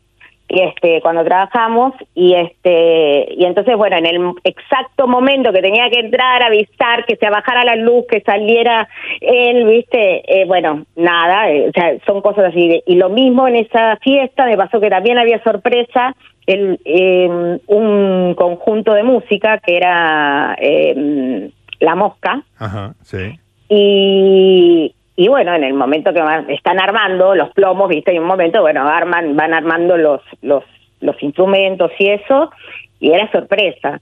y 0.49 0.61
este 0.61 1.01
cuando 1.01 1.23
trabajamos 1.23 1.93
y 2.15 2.33
este 2.33 3.33
y 3.33 3.43
entonces 3.43 3.75
bueno 3.75 3.97
en 3.97 4.05
el 4.05 4.33
exacto 4.43 5.07
momento 5.07 5.51
que 5.51 5.61
tenía 5.61 5.89
que 5.89 5.99
entrar 5.99 6.41
avisar 6.41 7.05
que 7.05 7.17
se 7.17 7.29
bajara 7.29 7.65
la 7.65 7.75
luz 7.75 8.05
que 8.09 8.21
saliera 8.21 8.87
él 9.19 9.65
viste 9.65 10.23
eh, 10.25 10.45
bueno 10.45 10.85
nada 10.95 11.51
eh, 11.51 11.67
o 11.69 11.71
sea 11.71 11.97
son 12.05 12.21
cosas 12.21 12.45
así 12.45 12.81
y 12.85 12.95
lo 12.95 13.09
mismo 13.09 13.47
en 13.47 13.57
esa 13.57 13.97
fiesta 13.97 14.45
me 14.45 14.55
pasó 14.55 14.79
que 14.79 14.89
también 14.89 15.17
había 15.17 15.43
sorpresa 15.43 16.15
el, 16.45 16.79
em, 16.85 17.59
un 17.67 18.33
conjunto 18.35 18.93
de 18.93 19.03
música 19.03 19.57
que 19.57 19.75
era 19.75 20.55
em, 20.59 21.51
la 21.81 21.95
mosca 21.95 22.41
Ajá, 22.57 22.93
sí. 23.01 23.37
y 23.67 24.95
y 25.19 25.27
bueno, 25.29 25.55
en 25.55 25.63
el 25.63 25.73
momento 25.73 26.13
que 26.13 26.21
están 26.53 26.79
armando 26.79 27.33
los 27.33 27.49
plomos, 27.49 27.89
viste, 27.89 28.11
hay 28.11 28.19
un 28.19 28.27
momento, 28.27 28.61
bueno, 28.61 28.87
arman, 28.87 29.35
van 29.35 29.51
armando 29.51 29.97
los, 29.97 30.21
los, 30.43 30.63
los 30.99 31.21
instrumentos 31.23 31.91
y 31.97 32.09
eso, 32.09 32.51
y 32.99 33.11
era 33.11 33.29
sorpresa. 33.31 33.99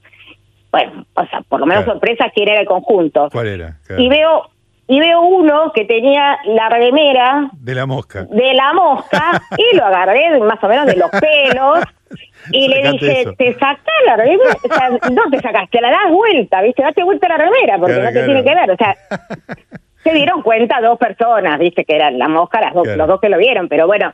Bueno, 0.70 1.06
o 1.14 1.26
sea, 1.26 1.40
por 1.48 1.60
lo 1.60 1.64
menos 1.64 1.86
sorpresa 1.86 2.30
quién 2.34 2.50
era 2.50 2.60
el 2.60 2.66
conjunto. 2.66 3.30
¿Cuál 3.32 3.46
era? 3.46 3.78
Y 3.96 4.10
veo 4.10 4.50
y 4.88 5.00
veo 5.00 5.20
uno 5.22 5.72
que 5.74 5.84
tenía 5.84 6.38
la 6.44 6.68
remera 6.68 7.50
de 7.52 7.74
la 7.74 7.86
mosca 7.86 8.24
de 8.24 8.54
la 8.54 8.72
mosca 8.72 9.42
y 9.58 9.76
lo 9.76 9.84
agarré 9.84 10.38
más 10.38 10.62
o 10.62 10.68
menos 10.68 10.86
de 10.86 10.96
los 10.96 11.10
pelos 11.10 11.80
y 12.52 12.68
le 12.68 12.92
dije 12.92 13.24
te 13.36 13.52
sacaste 13.54 13.90
la 14.06 14.16
remera 14.16 14.56
o 14.62 14.68
sea 14.72 14.90
no 15.10 15.22
te 15.30 15.40
sacaste 15.40 15.80
la 15.80 15.90
das 15.90 16.10
vuelta 16.12 16.62
viste 16.62 16.82
date 16.82 17.02
vuelta 17.02 17.26
la 17.26 17.36
remera 17.36 17.78
porque 17.78 18.00
no 18.00 18.12
te 18.12 18.24
tiene 18.24 18.44
que 18.44 18.54
ver 18.54 18.70
o 18.70 18.76
sea 18.76 18.96
se 20.06 20.14
dieron 20.14 20.42
cuenta 20.42 20.80
dos 20.80 20.98
personas, 20.98 21.58
viste, 21.58 21.84
que 21.84 21.96
eran 21.96 22.18
la 22.18 22.28
mosca, 22.28 22.60
las 22.60 22.74
dos, 22.74 22.86
los 22.86 23.08
dos 23.08 23.20
que 23.20 23.28
lo 23.28 23.38
vieron, 23.38 23.68
pero 23.68 23.86
bueno, 23.86 24.12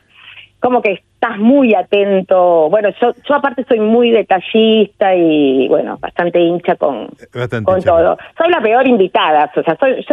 como 0.59 0.81
que 0.81 0.93
estás 0.93 1.37
muy 1.37 1.75
atento. 1.75 2.69
Bueno, 2.69 2.89
yo, 3.01 3.13
yo 3.27 3.35
aparte 3.35 3.65
soy 3.67 3.79
muy 3.79 4.11
detallista 4.11 5.13
y, 5.13 5.67
bueno, 5.67 5.97
bastante 5.99 6.39
hincha 6.39 6.75
con, 6.75 7.09
con 7.63 7.81
todo. 7.81 8.17
Soy 8.37 8.49
la 8.49 8.61
peor 8.61 8.87
invitada, 8.87 9.51
o 9.55 9.63
sea, 9.63 9.77
soy... 9.77 10.05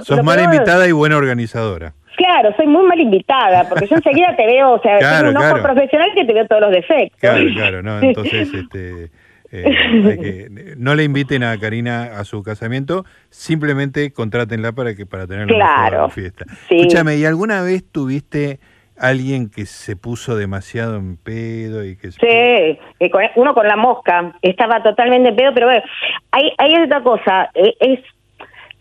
Sos 0.00 0.22
mala 0.22 0.44
invitada 0.44 0.86
y 0.86 0.92
buena 0.92 1.16
organizadora. 1.16 1.92
Claro, 2.16 2.54
soy 2.56 2.66
muy 2.66 2.86
mal 2.86 2.98
invitada, 2.98 3.68
porque 3.68 3.86
yo 3.86 3.96
enseguida 3.96 4.34
te 4.36 4.46
veo, 4.46 4.72
o 4.72 4.80
sea, 4.80 4.98
tengo 4.98 5.30
un 5.30 5.36
ojo 5.36 5.62
profesional 5.62 6.10
que 6.14 6.24
te 6.24 6.32
veo 6.32 6.46
todos 6.46 6.62
los 6.62 6.70
defectos. 6.72 7.20
Claro, 7.20 7.44
claro, 7.54 7.82
no, 7.82 7.98
entonces, 8.02 8.52
este... 8.54 9.10
Eh, 9.50 10.74
no 10.76 10.94
le 10.94 11.04
inviten 11.04 11.42
a 11.42 11.58
Karina 11.58 12.18
a 12.18 12.24
su 12.24 12.42
casamiento, 12.42 13.04
simplemente 13.30 14.12
contrátenla 14.12 14.72
para 14.72 14.94
que 14.94 15.06
para 15.06 15.26
tener 15.26 15.46
claro, 15.46 16.08
fiesta. 16.10 16.44
Escúchame, 16.68 17.16
¿y 17.16 17.24
alguna 17.24 17.62
vez 17.62 17.84
tuviste 17.90 18.60
alguien 18.98 19.48
que 19.48 19.64
se 19.64 19.96
puso 19.96 20.36
demasiado 20.36 20.96
en 20.96 21.16
pedo 21.16 21.84
y 21.84 21.96
que 21.96 22.10
sí 22.10 22.18
uno 23.36 23.54
con 23.54 23.66
la 23.68 23.76
mosca 23.76 24.34
estaba 24.42 24.82
totalmente 24.82 25.28
en 25.28 25.36
pedo 25.36 25.54
pero 25.54 25.66
bueno, 25.66 25.82
hay 26.32 26.52
hay 26.58 26.74
otra 26.82 27.00
cosa 27.02 27.50
eh, 27.54 27.74
es 27.78 28.00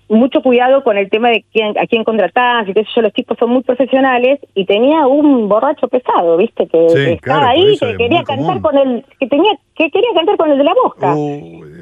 mucho 0.09 0.41
cuidado 0.41 0.83
con 0.83 0.97
el 0.97 1.09
tema 1.09 1.29
de 1.29 1.43
quién, 1.51 1.77
a 1.77 1.85
quién 1.85 2.03
contratás 2.03 2.67
y 2.67 2.73
qué 2.73 2.83
sé 2.83 2.89
yo, 2.95 3.01
los 3.01 3.13
tipos 3.13 3.37
son 3.37 3.49
muy 3.49 3.63
profesionales 3.63 4.39
y 4.55 4.65
tenía 4.65 5.05
un 5.07 5.49
borracho 5.49 5.87
pesado, 5.87 6.37
¿viste? 6.37 6.67
Que, 6.67 7.13
estaba 7.13 7.49
ahí, 7.49 7.77
que 7.77 7.97
quería 7.97 8.23
cantar 8.23 8.61
con 8.61 8.77
el, 8.77 9.05
que 9.19 9.27
tenía 9.27 9.51
que 9.75 9.91
quería 9.91 10.09
cantar 10.15 10.37
con 10.37 10.51
el 10.51 10.57
de 10.57 10.63
la 10.63 10.73
mosca. 10.83 11.13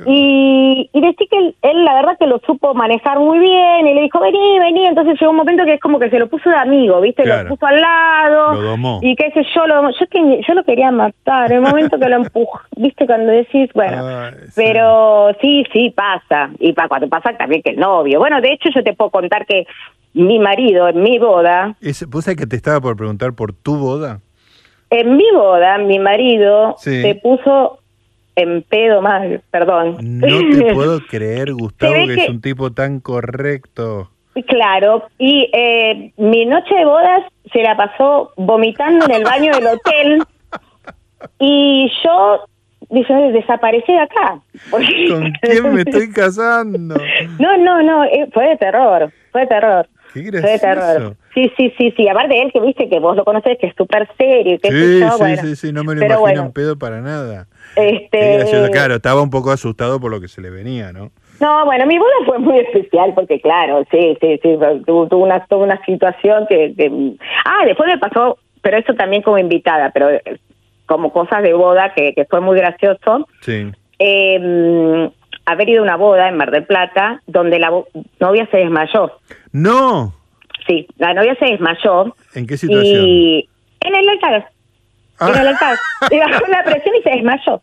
Y, 0.06 0.90
y 0.94 1.02
decía 1.02 1.28
que 1.30 1.56
él, 1.62 1.86
la 1.86 1.96
verdad 1.96 2.18
que 2.20 2.28
lo 2.28 2.40
supo 2.46 2.74
manejar 2.74 3.20
muy 3.20 3.40
bien 3.40 3.88
y 3.88 3.94
le 3.94 4.02
dijo, 4.04 4.20
vení, 4.20 4.60
vení. 4.60 4.86
Entonces 4.86 5.20
llegó 5.20 5.32
un 5.32 5.38
momento 5.38 5.66
que 5.66 5.74
es 5.74 5.80
como 5.80 6.00
que 6.00 6.10
se 6.10 6.20
lo 6.20 6.28
puso 6.28 6.50
de 6.50 6.58
amigo, 6.58 7.02
¿viste? 7.02 7.26
Lo 7.26 7.48
puso 7.50 7.66
al 7.66 7.82
lado. 7.82 8.54
Lo 8.54 8.62
domó. 8.62 9.00
Y 9.02 9.16
qué 9.16 9.32
sé 9.32 9.44
yo, 9.56 9.66
lo 9.66 9.90
Yo, 9.90 10.08
que, 10.10 10.42
yo 10.48 10.54
lo 10.54 10.64
quería 10.64 10.92
matar. 10.92 11.52
En 11.52 11.58
el 11.58 11.64
momento 11.64 11.98
que 11.98 12.10
lo 12.10 12.18
empujó, 12.18 12.62
¿viste? 12.78 13.06
Cuando 13.06 13.32
decís, 13.32 13.70
bueno. 13.74 14.32
Pero 14.56 15.32
sí, 15.42 15.64
sí, 15.74 15.90
pasa. 15.90 16.52
Y 16.60 16.74
pa, 16.74 16.88
cuando 16.88 17.10
pasa 17.10 17.36
también 17.38 17.62
que 17.62 17.72
el 17.72 17.80
novio. 17.80 18.20
Bueno, 18.20 18.42
de 18.42 18.54
hecho 18.54 18.70
yo 18.74 18.84
te 18.84 18.94
puedo 18.94 19.10
contar 19.10 19.46
que 19.46 19.66
mi 20.14 20.40
marido 20.40 20.88
en 20.88 21.02
mi 21.02 21.18
boda... 21.20 21.76
Es, 21.82 22.08
¿Vos 22.10 22.26
sabés 22.26 22.38
que 22.38 22.48
te 22.48 22.56
estaba 22.56 22.80
por 22.80 22.96
preguntar 22.96 23.34
por 23.34 23.54
tu 23.54 23.78
boda? 23.78 24.22
En 24.90 25.18
mi 25.18 25.30
boda, 25.34 25.78
mi 25.80 26.00
marido 26.00 26.76
se 26.78 27.20
puso 27.22 27.80
en 28.36 28.64
pedo 28.64 29.02
mal, 29.02 29.42
perdón. 29.52 29.98
No 30.02 30.40
te 30.58 30.74
puedo 30.74 31.00
creer, 31.08 31.54
Gustavo, 31.54 31.94
que, 31.94 32.14
es 32.14 32.30
un 32.30 32.42
tipo 32.42 32.72
tan 32.72 33.00
correcto. 33.00 34.10
Claro, 34.48 35.04
y 35.18 35.50
eh, 35.54 36.12
mi 36.18 36.46
noche 36.46 36.76
de 36.76 36.86
bodas 36.86 37.24
se 37.54 37.62
la 37.62 37.78
pasó 37.78 38.32
vomitando 38.36 39.06
en 39.06 39.12
el 39.12 39.24
baño 39.24 39.54
del 39.54 39.68
hotel 39.68 40.24
y 41.40 41.90
yo 42.04 42.46
dije, 42.90 43.14
desaparecí 43.32 43.92
de 43.94 44.00
acá. 44.00 44.42
¿Con 44.70 44.84
quién 45.42 45.74
me 45.74 45.82
estoy 45.82 46.12
casando? 46.12 46.96
No, 47.40 47.58
no, 47.58 47.82
no, 47.82 48.04
eh, 48.04 48.28
fue 48.34 48.50
de 48.50 48.58
terror, 48.58 49.12
fue 49.32 49.42
de 49.42 49.48
terror. 49.48 49.88
Qué 50.24 50.60
terror. 50.60 51.16
Sí, 51.34 51.52
sí, 51.58 51.74
sí, 51.78 51.94
sí. 51.98 52.08
Aparte 52.08 52.34
de 52.34 52.42
él, 52.44 52.52
que 52.54 52.62
viste 52.62 52.88
que 52.88 53.00
vos 53.00 53.16
lo 53.16 53.26
conocés, 53.26 53.58
que 53.60 53.68
es 53.68 53.76
súper 53.76 54.08
serio. 54.18 54.58
Que 54.62 54.70
sí, 54.70 55.04
sí, 55.18 55.38
sí, 55.38 55.56
sí, 55.56 55.74
no 55.74 55.84
me 55.84 55.96
lo 55.96 56.06
imagino 56.06 56.44
un 56.44 56.54
pedo 56.54 56.78
para 56.78 57.02
nada. 57.02 57.48
Este... 57.76 58.46
Claro, 58.72 58.96
estaba 58.96 59.22
un 59.22 59.30
poco 59.30 59.52
asustado 59.52 60.00
por 60.00 60.12
lo 60.12 60.22
que 60.22 60.28
se 60.28 60.42
le 60.42 60.50
venía, 60.50 60.94
¿no? 60.94 61.12
No, 61.42 61.66
bueno, 61.66 61.86
mi 61.86 61.98
boda 61.98 62.14
fue 62.26 62.40
muy 62.40 62.60
especial 62.60 63.14
porque, 63.14 63.42
claro, 63.42 63.84
sí, 63.92 64.18
sí, 64.22 64.40
sí, 64.42 64.58
tuvo, 64.86 65.18
una, 65.18 65.46
tuvo 65.48 65.64
una 65.64 65.84
situación 65.86 66.48
que, 66.48 66.74
Ah, 67.44 67.66
después 67.66 67.90
me 67.90 67.98
pasó, 67.98 68.38
pero 68.62 68.78
eso 68.78 68.94
también 68.94 69.22
como 69.22 69.38
invitada, 69.38 69.92
pero 69.94 70.10
eh, 70.12 70.40
como 70.86 71.12
cosas 71.12 71.44
de 71.44 71.54
boda 71.54 71.94
que, 71.94 72.14
que 72.14 72.24
fue 72.26 72.40
muy 72.40 72.58
gracioso. 72.58 73.28
Sí. 73.42 73.70
Eh, 74.00 75.10
haber 75.46 75.70
ido 75.70 75.82
a 75.82 75.84
una 75.84 75.96
boda 75.96 76.28
en 76.28 76.38
Mar 76.38 76.52
del 76.52 76.66
Plata 76.66 77.22
donde 77.28 77.60
la 77.60 77.72
novia 78.20 78.48
se 78.52 78.58
desmayó. 78.58 79.12
¡No! 79.52 80.14
Sí, 80.68 80.88
la 80.98 81.14
novia 81.14 81.36
se 81.40 81.46
desmayó. 81.46 82.16
¿En 82.34 82.48
qué 82.48 82.58
situación? 82.58 83.06
Y 83.08 83.50
en 83.82 83.96
el 83.96 84.10
altar. 84.10 84.50
En 85.22 85.28
el 85.30 85.48
ah. 85.48 85.50
altar. 85.52 85.78
Y 86.12 86.18
bajó 86.18 86.48
la 86.48 86.64
presión 86.64 86.96
y 86.96 87.02
se 87.02 87.10
desmayó. 87.12 87.62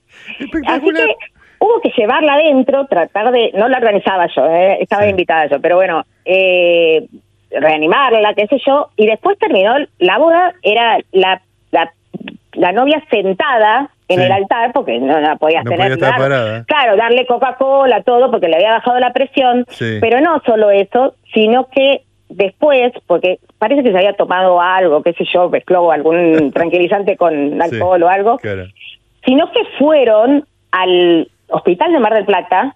Así 0.66 0.90
que 0.90 1.06
hubo 1.58 1.80
que 1.80 1.92
llevarla 1.96 2.34
adentro, 2.34 2.86
tratar 2.86 3.32
de... 3.32 3.52
No 3.54 3.68
la 3.68 3.78
organizaba 3.78 4.26
yo, 4.34 4.46
¿eh? 4.46 4.78
estaba 4.80 5.06
invitada 5.06 5.46
yo, 5.46 5.60
pero 5.60 5.76
bueno, 5.76 6.04
eh, 6.24 7.06
reanimarla, 7.50 8.34
qué 8.34 8.46
sé 8.46 8.58
yo. 8.66 8.90
Y 8.96 9.06
después 9.06 9.38
terminó 9.38 9.74
la 9.98 10.18
boda, 10.18 10.54
era 10.62 10.98
la, 11.12 11.42
la, 11.70 11.92
la 12.54 12.72
novia 12.72 13.02
sentada 13.10 13.90
en 14.08 14.20
el 14.20 14.32
altar 14.32 14.72
porque 14.72 14.98
no 14.98 15.18
la 15.20 15.36
podías 15.36 15.64
tener 15.64 15.98
claro 15.98 16.96
darle 16.96 17.26
Coca-Cola 17.26 18.02
todo 18.02 18.30
porque 18.30 18.48
le 18.48 18.56
había 18.56 18.72
bajado 18.72 18.98
la 18.98 19.12
presión. 19.12 19.64
Pero 20.00 20.20
no 20.20 20.40
solo 20.44 20.70
eso 20.70 21.14
sino 21.32 21.68
que 21.68 22.02
después 22.28 22.92
porque 23.06 23.38
parece 23.58 23.82
que 23.82 23.90
se 23.90 23.96
había 23.96 24.14
tomado 24.14 24.60
algo 24.60 25.02
qué 25.02 25.12
sé 25.14 25.24
yo 25.32 25.48
mezcló 25.48 25.90
algún 25.90 26.52
tranquilizante 26.54 27.16
con 27.16 27.60
alcohol 27.60 28.02
o 28.02 28.08
algo 28.08 28.38
sino 29.24 29.50
que 29.52 29.60
fueron 29.78 30.46
al 30.70 31.28
hospital 31.48 31.92
de 31.92 31.98
Mar 31.98 32.14
del 32.14 32.24
Plata 32.24 32.74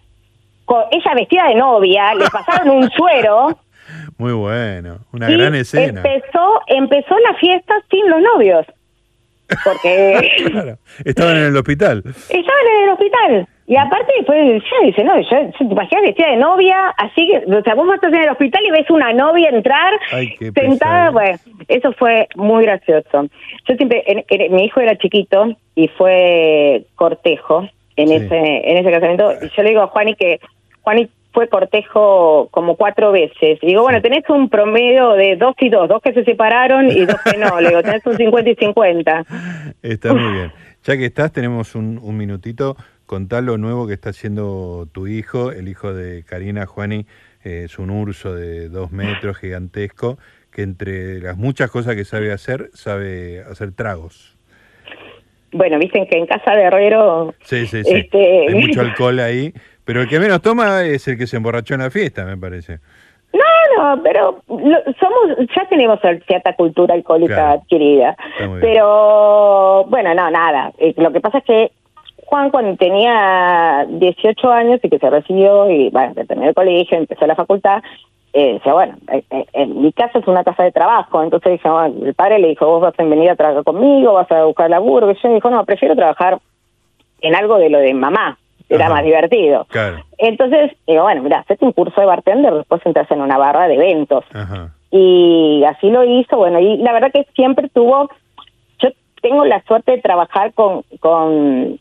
con 0.65 0.83
ella 0.91 1.15
vestida 1.15 1.49
de 1.49 1.55
novia 1.55 2.15
le 2.15 2.27
pasaron 2.27 2.71
un 2.71 2.91
suero. 2.97 3.59
Muy 4.19 4.33
bueno 4.33 4.99
una 5.13 5.29
gran 5.31 5.55
escena. 5.55 6.03
empezó 6.03 6.61
empezó 6.67 7.19
la 7.19 7.35
fiesta 7.35 7.75
sin 7.91 8.09
los 8.11 8.21
novios 8.21 8.67
porque 9.65 10.31
claro, 10.51 10.79
estaban 11.05 11.37
en 11.37 11.45
el 11.45 11.57
hospital. 11.57 12.03
Estaban 12.07 12.67
en 12.77 12.85
el 12.85 12.91
hospital. 12.91 13.49
Y 13.69 13.77
aparte, 13.77 14.13
pues 14.25 14.63
ya 14.63 14.87
dice, 14.87 15.03
no, 15.03 15.21
yo, 15.21 15.51
te 15.59 15.65
imaginas 15.65 16.05
vestida 16.05 16.31
de 16.31 16.37
novia, 16.37 16.91
así 16.99 17.27
que, 17.27 17.53
o 17.53 17.63
sea, 17.63 17.75
vos 17.75 17.93
estás 17.93 18.13
en 18.13 18.23
el 18.23 18.29
hospital 18.29 18.65
y 18.65 18.71
ves 18.71 18.89
una 18.91 19.13
novia 19.13 19.49
entrar 19.49 19.93
sentada, 20.55 21.11
bueno, 21.11 21.37
eso 21.67 21.93
fue 21.95 22.29
muy 22.37 22.65
gracioso. 22.65 23.27
Yo 23.69 23.75
siempre, 23.75 24.25
mi 24.51 24.67
hijo 24.67 24.81
era 24.81 24.97
chiquito 24.97 25.57
y 25.75 25.89
fue 25.89 26.85
cortejo 26.95 27.69
en 27.97 28.13
ese 28.13 28.71
en 28.71 28.77
ese 28.77 28.91
casamiento, 28.93 29.33
y 29.43 29.49
yo 29.49 29.63
le 29.65 29.71
digo 29.71 29.83
a 29.83 29.89
Juani 29.89 30.15
que, 30.15 30.39
Juani, 30.83 31.09
fue 31.37 31.49
cortejo 31.51 32.49
como 32.51 32.77
cuatro 32.77 33.13
veces. 33.13 33.59
Y 33.61 33.67
digo, 33.67 33.83
bueno, 33.83 34.01
tenés 34.01 34.25
un 34.31 34.49
promedio 34.49 35.13
de 35.13 35.37
dos 35.37 35.55
y 35.61 35.69
dos, 35.69 35.87
dos 35.87 36.01
que 36.01 36.15
se 36.15 36.25
separaron 36.25 36.91
y 36.91 37.05
dos 37.05 37.21
que 37.31 37.37
no. 37.37 37.61
Le 37.61 37.69
digo, 37.69 37.83
tenés 37.83 38.07
un 38.07 38.17
50 38.17 38.51
y 38.53 38.55
50. 38.55 39.25
Está 39.83 40.15
muy 40.15 40.33
bien. 40.33 40.53
Ya 40.83 40.97
que 40.97 41.05
estás, 41.05 41.33
tenemos 41.33 41.75
un, 41.75 42.01
un 42.03 42.17
minutito. 42.17 42.75
Contá 43.05 43.43
lo 43.43 43.59
nuevo 43.59 43.87
que 43.87 43.93
está 43.93 44.11
haciendo 44.11 44.89
tu 44.93 45.09
hijo, 45.09 45.53
el 45.53 45.69
hijo 45.69 45.93
de 45.93 46.23
Karina 46.23 46.65
Juani. 46.65 47.05
Eh, 47.45 47.65
es 47.67 47.79
un 47.79 47.91
urso 47.91 48.35
de 48.35 48.71
dos 48.71 48.91
metros, 48.91 49.37
gigantesco, 49.37 50.17
que 50.51 50.63
entre 50.63 51.21
las 51.21 51.37
muchas 51.37 51.71
cosas 51.71 51.97
que 51.97 52.07
sabe 52.07 52.33
hacer, 52.33 52.71
sabe 52.73 53.43
hacer 53.43 53.73
tragos. 53.73 54.39
Bueno, 55.53 55.79
dicen 55.79 56.07
que 56.07 56.17
en 56.17 56.27
casa 56.27 56.53
de 56.53 56.63
Herrero... 56.63 57.35
Sí, 57.43 57.67
sí, 57.67 57.85
sí. 57.85 57.95
Este, 57.95 58.49
Hay 58.49 58.55
mucho 58.55 58.81
alcohol 58.81 59.21
ahí. 59.21 59.53
Pero 59.87 60.03
el 60.03 60.09
que 60.09 60.19
menos 60.19 60.43
toma 60.43 60.83
es 60.83 61.07
el 61.07 61.17
que 61.17 61.29
se 61.29 61.37
emborrachó 61.37 61.75
en 61.75 61.81
la 61.81 61.91
fiesta, 61.91 62.25
me 62.25 62.37
parece. 62.37 62.81
No, 63.33 63.95
no, 63.95 64.03
pero 64.03 64.43
somos, 64.49 65.49
ya 65.57 65.69
tenemos 65.69 66.01
cierta 66.27 66.55
cultura 66.55 66.95
alcohólica 66.95 67.53
adquirida. 67.53 68.17
Pero 68.61 69.85
bueno, 69.85 70.13
no, 70.15 70.31
nada. 70.31 70.73
Eh, 70.79 70.93
lo 70.97 71.13
que 71.13 71.21
pasa 71.21 71.39
es 71.39 71.45
que 71.45 71.73
Juan 72.25 72.51
cuando 72.51 72.77
tenía 72.77 73.87
18 73.89 74.51
años 74.51 74.81
y 74.83 74.91
que 74.91 74.99
se 74.99 75.09
recibió 75.09 75.71
y 75.71 75.91
bueno, 75.91 76.15
terminó 76.15 76.49
el 76.49 76.55
colegio, 76.55 76.99
empezó 76.99 77.25
la 77.25 77.37
facultad, 77.37 77.81
eh, 78.33 78.55
decía, 78.55 78.73
bueno, 78.73 78.97
eh, 79.13 79.23
en 79.53 79.83
mi 79.83 79.93
casa 79.93 80.19
es 80.19 80.27
una 80.27 80.43
casa 80.43 80.65
de 80.65 80.73
trabajo, 80.73 81.23
entonces 81.23 81.53
dije, 81.53 81.69
el 82.05 82.15
padre 82.15 82.41
le 82.41 82.49
dijo, 82.49 82.67
vos 82.67 82.83
vas 82.83 82.99
a 82.99 83.05
venir 83.05 83.31
a 83.31 83.37
trabajar 83.37 83.63
conmigo, 83.63 84.15
vas 84.15 84.31
a 84.33 84.45
buscar 84.45 84.69
laburo, 84.69 85.07
que 85.07 85.19
yo 85.23 85.33
dijo, 85.33 85.49
no, 85.49 85.65
prefiero 85.65 85.95
trabajar 85.95 86.39
en 87.21 87.37
algo 87.37 87.59
de 87.59 87.71
lo 87.71 87.79
de 87.79 87.95
mamá, 87.95 88.37
era 88.69 88.89
más 88.89 89.05
divertido. 89.05 89.67
Entonces, 90.19 90.73
digo, 90.87 91.03
bueno, 91.03 91.23
mira, 91.23 91.41
hacete 91.41 91.65
un 91.65 91.73
curso 91.73 92.01
de 92.01 92.07
bartender, 92.07 92.53
después 92.55 92.85
entras 92.85 93.11
en 93.11 93.21
una 93.21 93.39
barra 93.39 93.69
de 93.69 93.75
eventos. 93.75 94.25
Y 94.91 95.65
así 95.65 95.91
lo 95.91 96.05
hizo, 96.05 96.37
bueno, 96.37 96.59
y 96.61 96.79
la 96.79 96.93
verdad 96.93 97.13
que 97.13 97.27
siempre 97.35 97.69
tuvo, 97.69 98.09
yo 98.79 98.89
tengo 99.21 99.45
la 99.45 99.63
suerte 99.65 99.93
de 99.93 100.01
trabajar 100.01 100.53
con, 100.55 100.85
con 101.01 101.79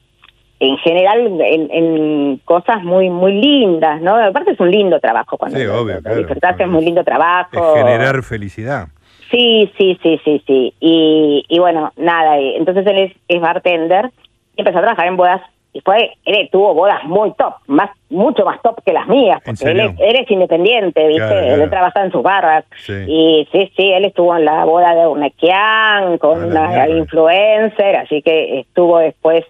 en 0.60 0.78
general, 0.78 1.39
en, 1.39 2.41
cosas 2.45 2.84
muy 2.84 3.10
muy 3.10 3.34
lindas, 3.34 4.02
¿no? 4.02 4.15
Aparte 4.15 4.52
es 4.52 4.60
un 4.60 4.71
lindo 4.71 5.00
trabajo 5.00 5.38
cuando 5.38 5.58
sí, 5.58 5.65
obvio, 5.65 5.98
es 5.98 6.67
muy 6.67 6.86
lindo 6.86 7.04
trabajo. 7.04 7.76
generar 7.76 8.24
felicidad. 8.24 8.88
Sí, 9.30 9.71
sí, 9.78 9.98
sí, 10.02 10.19
sí, 10.24 10.43
sí. 10.45 10.74
Y, 10.80 11.45
y 11.48 11.60
bueno, 11.60 11.91
nada, 11.98 12.38
entonces 12.38 12.86
él 12.88 12.98
es, 13.00 13.13
es 13.28 13.41
bartender 13.41 14.12
y 14.56 14.62
empezó 14.62 14.80
a 14.80 14.82
trabajar 14.82 15.08
en 15.08 15.17
bodas 15.17 15.41
y 15.75 15.81
fue, 15.81 16.13
él 16.23 16.47
tuvo 16.53 16.73
bodas 16.73 17.03
muy 17.03 17.33
top, 17.33 17.55
más 17.67 17.89
mucho 18.09 18.45
más 18.45 18.61
top 18.61 18.81
que 18.85 18.93
las 18.93 19.09
mías, 19.09 19.41
porque 19.43 19.71
él 19.71 19.81
es, 19.97 20.31
independiente, 20.31 21.05
¿viste? 21.05 21.53
Él 21.53 21.69
trabaja 21.69 22.01
en 22.05 22.13
sus 22.13 22.23
barras. 22.23 22.63
Y 22.88 23.45
sí, 23.51 23.73
sí, 23.75 23.91
él 23.91 24.05
estuvo 24.05 24.33
en 24.38 24.45
la 24.45 24.63
boda 24.63 24.95
de 24.95 25.05
Unequian 25.05 26.17
con 26.17 26.45
una 26.45 26.88
influencer, 26.88 27.97
así 27.97 28.21
que 28.21 28.61
estuvo 28.61 28.99
después, 28.99 29.43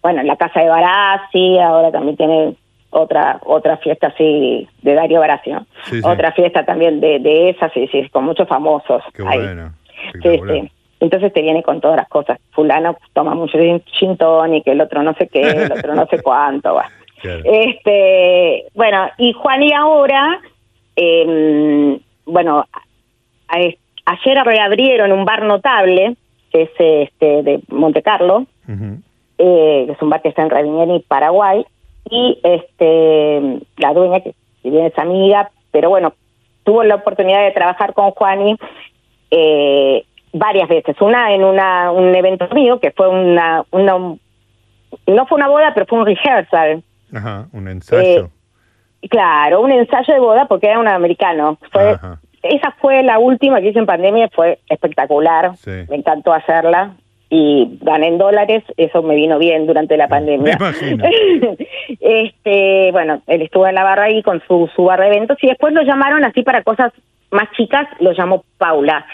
bueno, 0.00 0.22
en 0.22 0.28
la 0.28 0.36
casa 0.36 0.60
de 0.60 0.68
Barassi, 0.70 1.58
ahora 1.58 1.92
también 1.92 2.16
tiene 2.16 2.54
otra 2.88 3.38
otra 3.44 3.76
fiesta 3.76 4.06
así 4.06 4.66
de 4.80 4.94
Dario 4.94 5.20
Barassi, 5.20 5.50
¿no? 5.50 5.66
Otra 6.04 6.32
fiesta 6.32 6.64
también 6.64 7.00
de, 7.00 7.18
de 7.18 7.50
esas, 7.50 7.70
sí, 7.74 7.86
sí, 7.92 8.08
con 8.08 8.24
muchos 8.24 8.48
famosos. 8.48 9.02
Qué 9.12 9.22
bueno. 9.22 9.74
Sí, 10.22 10.40
sí. 10.48 10.70
Entonces 11.00 11.32
te 11.32 11.42
viene 11.42 11.62
con 11.62 11.80
todas 11.80 11.96
las 11.96 12.08
cosas. 12.08 12.38
Fulano 12.52 12.96
toma 13.12 13.34
mucho 13.34 13.58
gin 13.58 14.16
tonic, 14.16 14.66
el 14.66 14.80
otro 14.80 15.02
no 15.02 15.14
sé 15.14 15.28
qué, 15.28 15.40
el 15.40 15.72
otro 15.72 15.94
no 15.94 16.06
sé 16.06 16.22
cuánto. 16.22 16.78
Este, 17.22 18.66
bueno, 18.74 19.08
y 19.18 19.32
Juan 19.32 19.62
y 19.62 19.72
ahora, 19.72 20.40
eh, 20.94 21.98
bueno, 22.24 22.64
ayer 23.48 24.44
reabrieron 24.44 25.12
un 25.12 25.24
bar 25.24 25.42
notable, 25.42 26.16
que 26.50 26.62
es 26.62 26.70
este 26.78 27.42
de 27.42 27.60
Monte 27.68 28.02
Carlo, 28.02 28.46
eh, 29.38 29.84
que 29.86 29.92
es 29.92 30.02
un 30.02 30.10
bar 30.10 30.22
que 30.22 30.28
está 30.28 30.42
en 30.42 30.50
Ravinieri, 30.50 31.04
Paraguay, 31.06 31.64
y 32.08 32.38
este 32.42 33.60
la 33.78 33.92
dueña, 33.92 34.20
que 34.20 34.34
si 34.62 34.70
bien 34.70 34.86
es 34.86 34.98
amiga, 34.98 35.50
pero 35.72 35.90
bueno, 35.90 36.14
tuvo 36.64 36.84
la 36.84 36.96
oportunidad 36.96 37.44
de 37.44 37.52
trabajar 37.52 37.94
con 37.94 38.10
Juani 38.12 38.56
eh, 39.30 40.04
varias 40.38 40.68
veces. 40.68 40.96
Una 41.00 41.32
en 41.34 41.44
una, 41.44 41.90
un 41.90 42.14
evento 42.14 42.48
mío, 42.54 42.78
que 42.80 42.90
fue 42.90 43.08
una, 43.08 43.64
una 43.70 44.16
no 45.06 45.26
fue 45.26 45.36
una 45.36 45.48
boda, 45.48 45.72
pero 45.74 45.86
fue 45.86 45.98
un 45.98 46.06
rehearsal. 46.06 46.82
Ajá, 47.14 47.46
un 47.52 47.68
ensayo. 47.68 48.30
Eh, 49.02 49.08
claro, 49.08 49.60
un 49.60 49.72
ensayo 49.72 50.14
de 50.14 50.20
boda 50.20 50.46
porque 50.46 50.68
era 50.68 50.78
un 50.78 50.88
americano. 50.88 51.58
Fue, 51.70 51.96
esa 52.42 52.70
fue 52.80 53.02
la 53.02 53.18
última 53.18 53.60
que 53.60 53.68
hice 53.68 53.78
en 53.78 53.86
pandemia, 53.86 54.28
fue 54.32 54.58
espectacular. 54.68 55.52
Me 55.66 55.96
encantó 55.96 56.32
hacerla 56.32 56.94
y 57.28 57.78
gané 57.80 58.08
en 58.08 58.18
dólares, 58.18 58.62
eso 58.76 59.02
me 59.02 59.16
vino 59.16 59.38
bien 59.38 59.66
durante 59.66 59.96
la 59.96 60.08
pandemia. 60.08 60.58
este, 62.00 62.90
bueno, 62.92 63.22
él 63.26 63.42
estuvo 63.42 63.66
en 63.66 63.74
la 63.74 63.84
barra 63.84 64.04
ahí 64.04 64.22
con 64.22 64.42
su, 64.46 64.70
su 64.74 64.84
barra 64.84 65.04
de 65.04 65.16
eventos 65.16 65.38
y 65.42 65.48
después 65.48 65.72
lo 65.72 65.82
llamaron 65.82 66.24
así 66.24 66.42
para 66.42 66.62
cosas 66.62 66.92
más 67.30 67.50
chicas, 67.56 67.86
lo 68.00 68.12
llamó 68.12 68.44
Paula, 68.58 69.06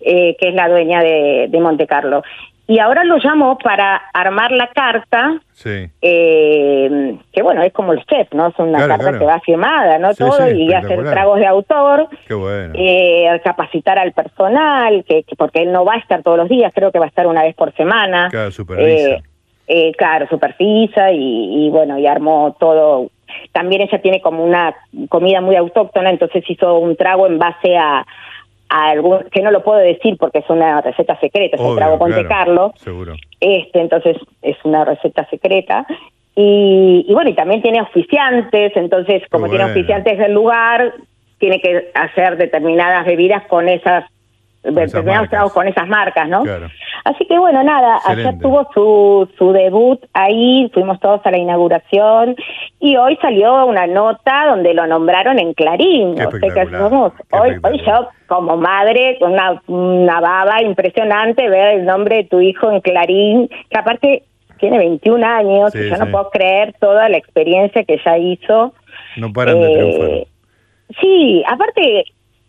eh, 0.00 0.36
que 0.38 0.48
es 0.48 0.54
la 0.54 0.68
dueña 0.68 1.00
de, 1.00 1.46
de 1.48 1.60
Monte 1.60 1.86
Carlo 1.86 2.22
y 2.68 2.80
ahora 2.80 3.04
lo 3.04 3.18
llamo 3.18 3.58
para 3.58 3.96
armar 4.12 4.50
la 4.50 4.68
carta, 4.68 5.40
sí. 5.52 5.88
eh, 6.02 7.16
que 7.32 7.42
bueno, 7.42 7.62
es 7.62 7.72
como 7.72 7.92
el 7.92 8.04
chef, 8.06 8.32
¿no? 8.32 8.48
Es 8.48 8.58
una 8.58 8.88
carta 8.88 9.16
que 9.16 9.24
va 9.24 9.38
firmada, 9.40 9.98
¿no? 9.98 10.12
Todo, 10.14 10.50
y 10.50 10.72
hacer 10.72 11.04
tragos 11.04 11.38
de 11.38 11.46
autor, 11.46 12.08
Qué 12.26 12.34
bueno. 12.34 12.74
eh, 12.76 13.40
capacitar 13.44 14.00
al 14.00 14.12
personal, 14.12 15.04
que, 15.04 15.24
porque 15.38 15.62
él 15.62 15.70
no 15.70 15.84
va 15.84 15.94
a 15.94 15.98
estar 15.98 16.24
todos 16.24 16.38
los 16.38 16.48
días, 16.48 16.72
creo 16.74 16.90
que 16.90 16.98
va 16.98 17.04
a 17.04 17.08
estar 17.08 17.28
una 17.28 17.42
vez 17.42 17.54
por 17.54 17.72
semana. 17.76 18.28
Claro, 18.30 18.50
supervisa. 18.50 19.10
Eh, 19.10 19.22
eh, 19.68 19.92
claro, 19.96 20.26
supervisa 20.28 21.12
y, 21.12 21.66
y 21.66 21.70
bueno, 21.70 21.98
y 21.98 22.06
armó 22.06 22.56
todo. 22.58 23.10
También 23.52 23.82
ella 23.82 24.00
tiene 24.00 24.20
como 24.20 24.44
una 24.44 24.74
comida 25.08 25.40
muy 25.40 25.56
autóctona, 25.56 26.10
entonces 26.10 26.44
hizo 26.48 26.78
un 26.78 26.96
trago 26.96 27.26
en 27.26 27.38
base 27.38 27.76
a 27.76 28.04
algún, 28.68 29.24
que 29.30 29.42
no 29.42 29.50
lo 29.50 29.62
puedo 29.62 29.78
decir 29.78 30.16
porque 30.18 30.38
es 30.38 30.50
una 30.50 30.80
receta 30.80 31.18
secreta, 31.20 31.56
se 31.56 31.76
trago 31.76 31.98
con 31.98 32.12
Carlo. 32.24 32.72
Seguro. 32.76 33.14
Este, 33.40 33.80
entonces 33.80 34.16
es 34.42 34.56
una 34.64 34.84
receta 34.84 35.28
secreta. 35.28 35.86
Y, 36.34 37.06
bueno, 37.14 37.30
y 37.30 37.34
también 37.34 37.62
tiene 37.62 37.80
oficiantes, 37.80 38.72
entonces 38.76 39.22
como 39.30 39.48
tiene 39.48 39.64
oficiantes 39.64 40.18
del 40.18 40.34
lugar, 40.34 40.92
tiene 41.38 41.60
que 41.60 41.90
hacer 41.94 42.36
determinadas 42.36 43.06
bebidas 43.06 43.46
con 43.46 43.68
esas 43.68 44.04
determinados 44.72 45.52
con 45.52 45.68
esas 45.68 45.88
marcas, 45.88 46.28
¿no? 46.28 46.44
Así 47.04 47.24
que 47.26 47.38
bueno, 47.38 47.62
nada, 47.62 48.00
ayer 48.06 48.38
tuvo 48.40 48.68
su, 48.74 49.28
su 49.38 49.52
debut 49.52 50.04
ahí, 50.12 50.70
fuimos 50.74 50.98
todos 51.00 51.20
a 51.24 51.30
la 51.30 51.38
inauguración 51.38 52.36
y 52.80 52.96
hoy 52.96 53.16
salió 53.22 53.66
una 53.66 53.86
nota 53.86 54.46
donde 54.48 54.74
lo 54.74 54.86
nombraron 54.86 55.38
en 55.38 55.54
Clarín. 55.54 56.20
O 56.20 56.30
sea 56.30 56.66
que 56.66 56.70
somos, 56.70 57.12
hoy, 57.30 57.56
hoy 57.62 57.82
yo 57.86 58.08
como 58.26 58.56
madre, 58.56 59.18
con 59.20 59.32
una, 59.32 59.62
una 59.68 60.20
baba 60.20 60.62
impresionante 60.62 61.48
ver 61.48 61.78
el 61.78 61.84
nombre 61.84 62.16
de 62.16 62.24
tu 62.24 62.40
hijo 62.40 62.70
en 62.70 62.80
Clarín, 62.80 63.48
que 63.70 63.78
aparte 63.78 64.22
tiene 64.58 64.78
21 64.78 65.24
años 65.24 65.74
y 65.74 65.88
yo 65.88 65.96
no 65.96 66.10
puedo 66.10 66.30
creer 66.30 66.74
toda 66.80 67.08
la 67.08 67.18
experiencia 67.18 67.84
que 67.84 68.00
ya 68.04 68.18
hizo. 68.18 68.74
No 69.16 69.32
paran 69.32 69.60
de 69.60 69.72
triunfar. 69.72 70.10
Eh, 70.10 70.26
sí, 71.00 71.44
aparte 71.46 72.04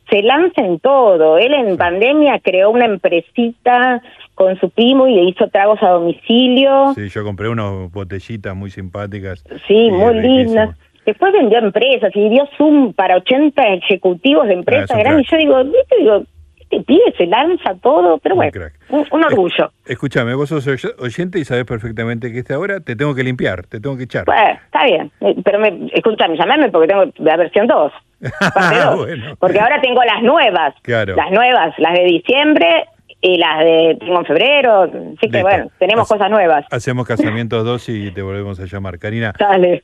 se 0.10 0.22
lanza 0.22 0.62
en 0.62 0.80
todo. 0.80 1.38
Él 1.38 1.54
en 1.54 1.78
pandemia 1.78 2.40
creó 2.40 2.72
una 2.72 2.86
empresita 2.86 4.02
con 4.36 4.60
su 4.60 4.70
primo 4.70 5.08
y 5.08 5.16
le 5.16 5.24
hizo 5.24 5.48
tragos 5.50 5.82
a 5.82 5.90
domicilio. 5.90 6.94
Sí, 6.96 7.10
yo 7.10 7.24
compré 7.24 7.50
unas 7.50 7.92
botellitas 7.92 8.56
muy 8.56 8.70
simpáticas. 8.70 9.44
Sí, 9.68 9.90
muy 9.92 10.20
lindas. 10.20 10.76
Después 11.06 11.32
vendió 11.34 11.60
empresas 11.60 12.12
y 12.14 12.30
dio 12.30 12.48
Zoom 12.58 12.94
para 12.94 13.16
80 13.18 13.62
ejecutivos 13.74 14.46
de 14.48 14.54
ah, 14.54 14.58
empresas 14.58 14.98
grandes. 14.98 15.26
Y 15.28 15.32
yo 15.32 15.38
digo, 15.38 15.64
¿viste? 15.64 15.96
Digo, 16.00 16.24
este 16.60 16.82
pibe 16.82 17.14
se 17.18 17.26
lanza 17.26 17.76
todo, 17.82 18.18
pero 18.18 18.36
bueno, 18.36 18.52
un, 18.90 19.24
orgullo. 19.24 19.72
escúchame, 19.86 20.34
vos 20.34 20.50
sos 20.50 20.68
oyente 21.00 21.40
y 21.40 21.46
sabes 21.46 21.66
perfectamente 21.66 22.32
que 22.32 22.40
esta 22.40 22.56
ahora 22.56 22.80
te 22.80 22.96
tengo 22.96 23.14
que 23.16 23.24
limpiar, 23.24 23.66
te 23.68 23.80
tengo 23.80 23.98
que 23.98 24.04
echar. 24.04 24.26
Bueno, 24.26 24.60
está 24.66 24.86
bien, 24.86 25.12
eh, 25.22 25.36
pero 25.44 25.60
me, 25.60 25.90
escúchame, 25.94 26.38
llamame 26.38 26.70
porque 26.70 26.88
tengo 26.88 27.06
la 27.18 27.38
versión 27.38 27.68
2. 27.68 27.94
Porque 29.40 29.60
ahora 29.60 29.80
tengo 29.80 30.04
las 30.04 30.24
nuevas, 30.24 30.74
claro. 30.82 31.16
las 31.16 31.30
nuevas, 31.30 31.78
las 31.78 31.94
de 31.94 32.04
diciembre 32.04 32.88
y 33.20 33.38
las 33.38 33.60
de 33.60 33.98
tengo 34.00 34.20
en 34.20 34.26
febrero, 34.26 34.84
así 35.18 35.30
que 35.30 35.42
bueno, 35.42 35.72
tenemos 35.80 36.08
cosas 36.08 36.30
nuevas. 36.30 36.66
Hacemos 36.70 37.08
casamientos 37.08 37.66
dos 37.66 37.90
y 37.90 38.12
te 38.12 38.22
volvemos 38.22 38.60
a 38.60 38.66
llamar. 38.66 39.00
Karina, 39.00 39.34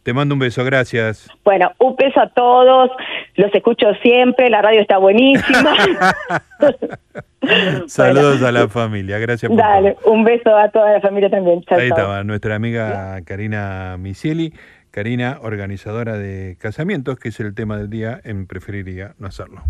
te 0.04 0.14
mando 0.14 0.36
un 0.36 0.40
beso, 0.40 0.64
gracias. 0.64 1.30
Bueno, 1.44 1.72
un 1.80 1.96
beso 1.96 2.20
a 2.20 2.30
todos, 2.30 2.92
los 3.36 3.54
escucho 3.54 3.88
siempre, 4.02 4.50
la 4.50 4.62
radio 4.62 4.82
está 4.82 4.98
buenísima. 4.98 5.76
Saludos 7.88 8.42
a 8.44 8.52
la 8.52 8.70
familia, 8.70 9.20
gracias 9.20 9.50
por 9.50 9.60
Dale, 9.60 9.98
un 10.06 10.24
beso 10.24 10.56
a 10.56 10.70
toda 10.70 10.94
la 10.94 11.02
familia 11.02 11.30
también. 11.30 11.64
Ahí 11.70 11.88
estaba 11.88 12.24
nuestra 12.24 12.56
amiga 12.56 13.20
Karina 13.26 13.98
Misieli. 14.00 14.54
Karina, 14.92 15.40
organizadora 15.42 16.20
de 16.20 16.56
casamientos, 16.60 17.18
que 17.18 17.30
es 17.30 17.40
el 17.40 17.56
tema 17.56 17.78
del 17.78 17.90
día 17.90 18.22
en 18.24 18.46
Preferiría 18.46 19.16
no 19.18 19.26
hacerlo. 19.26 19.64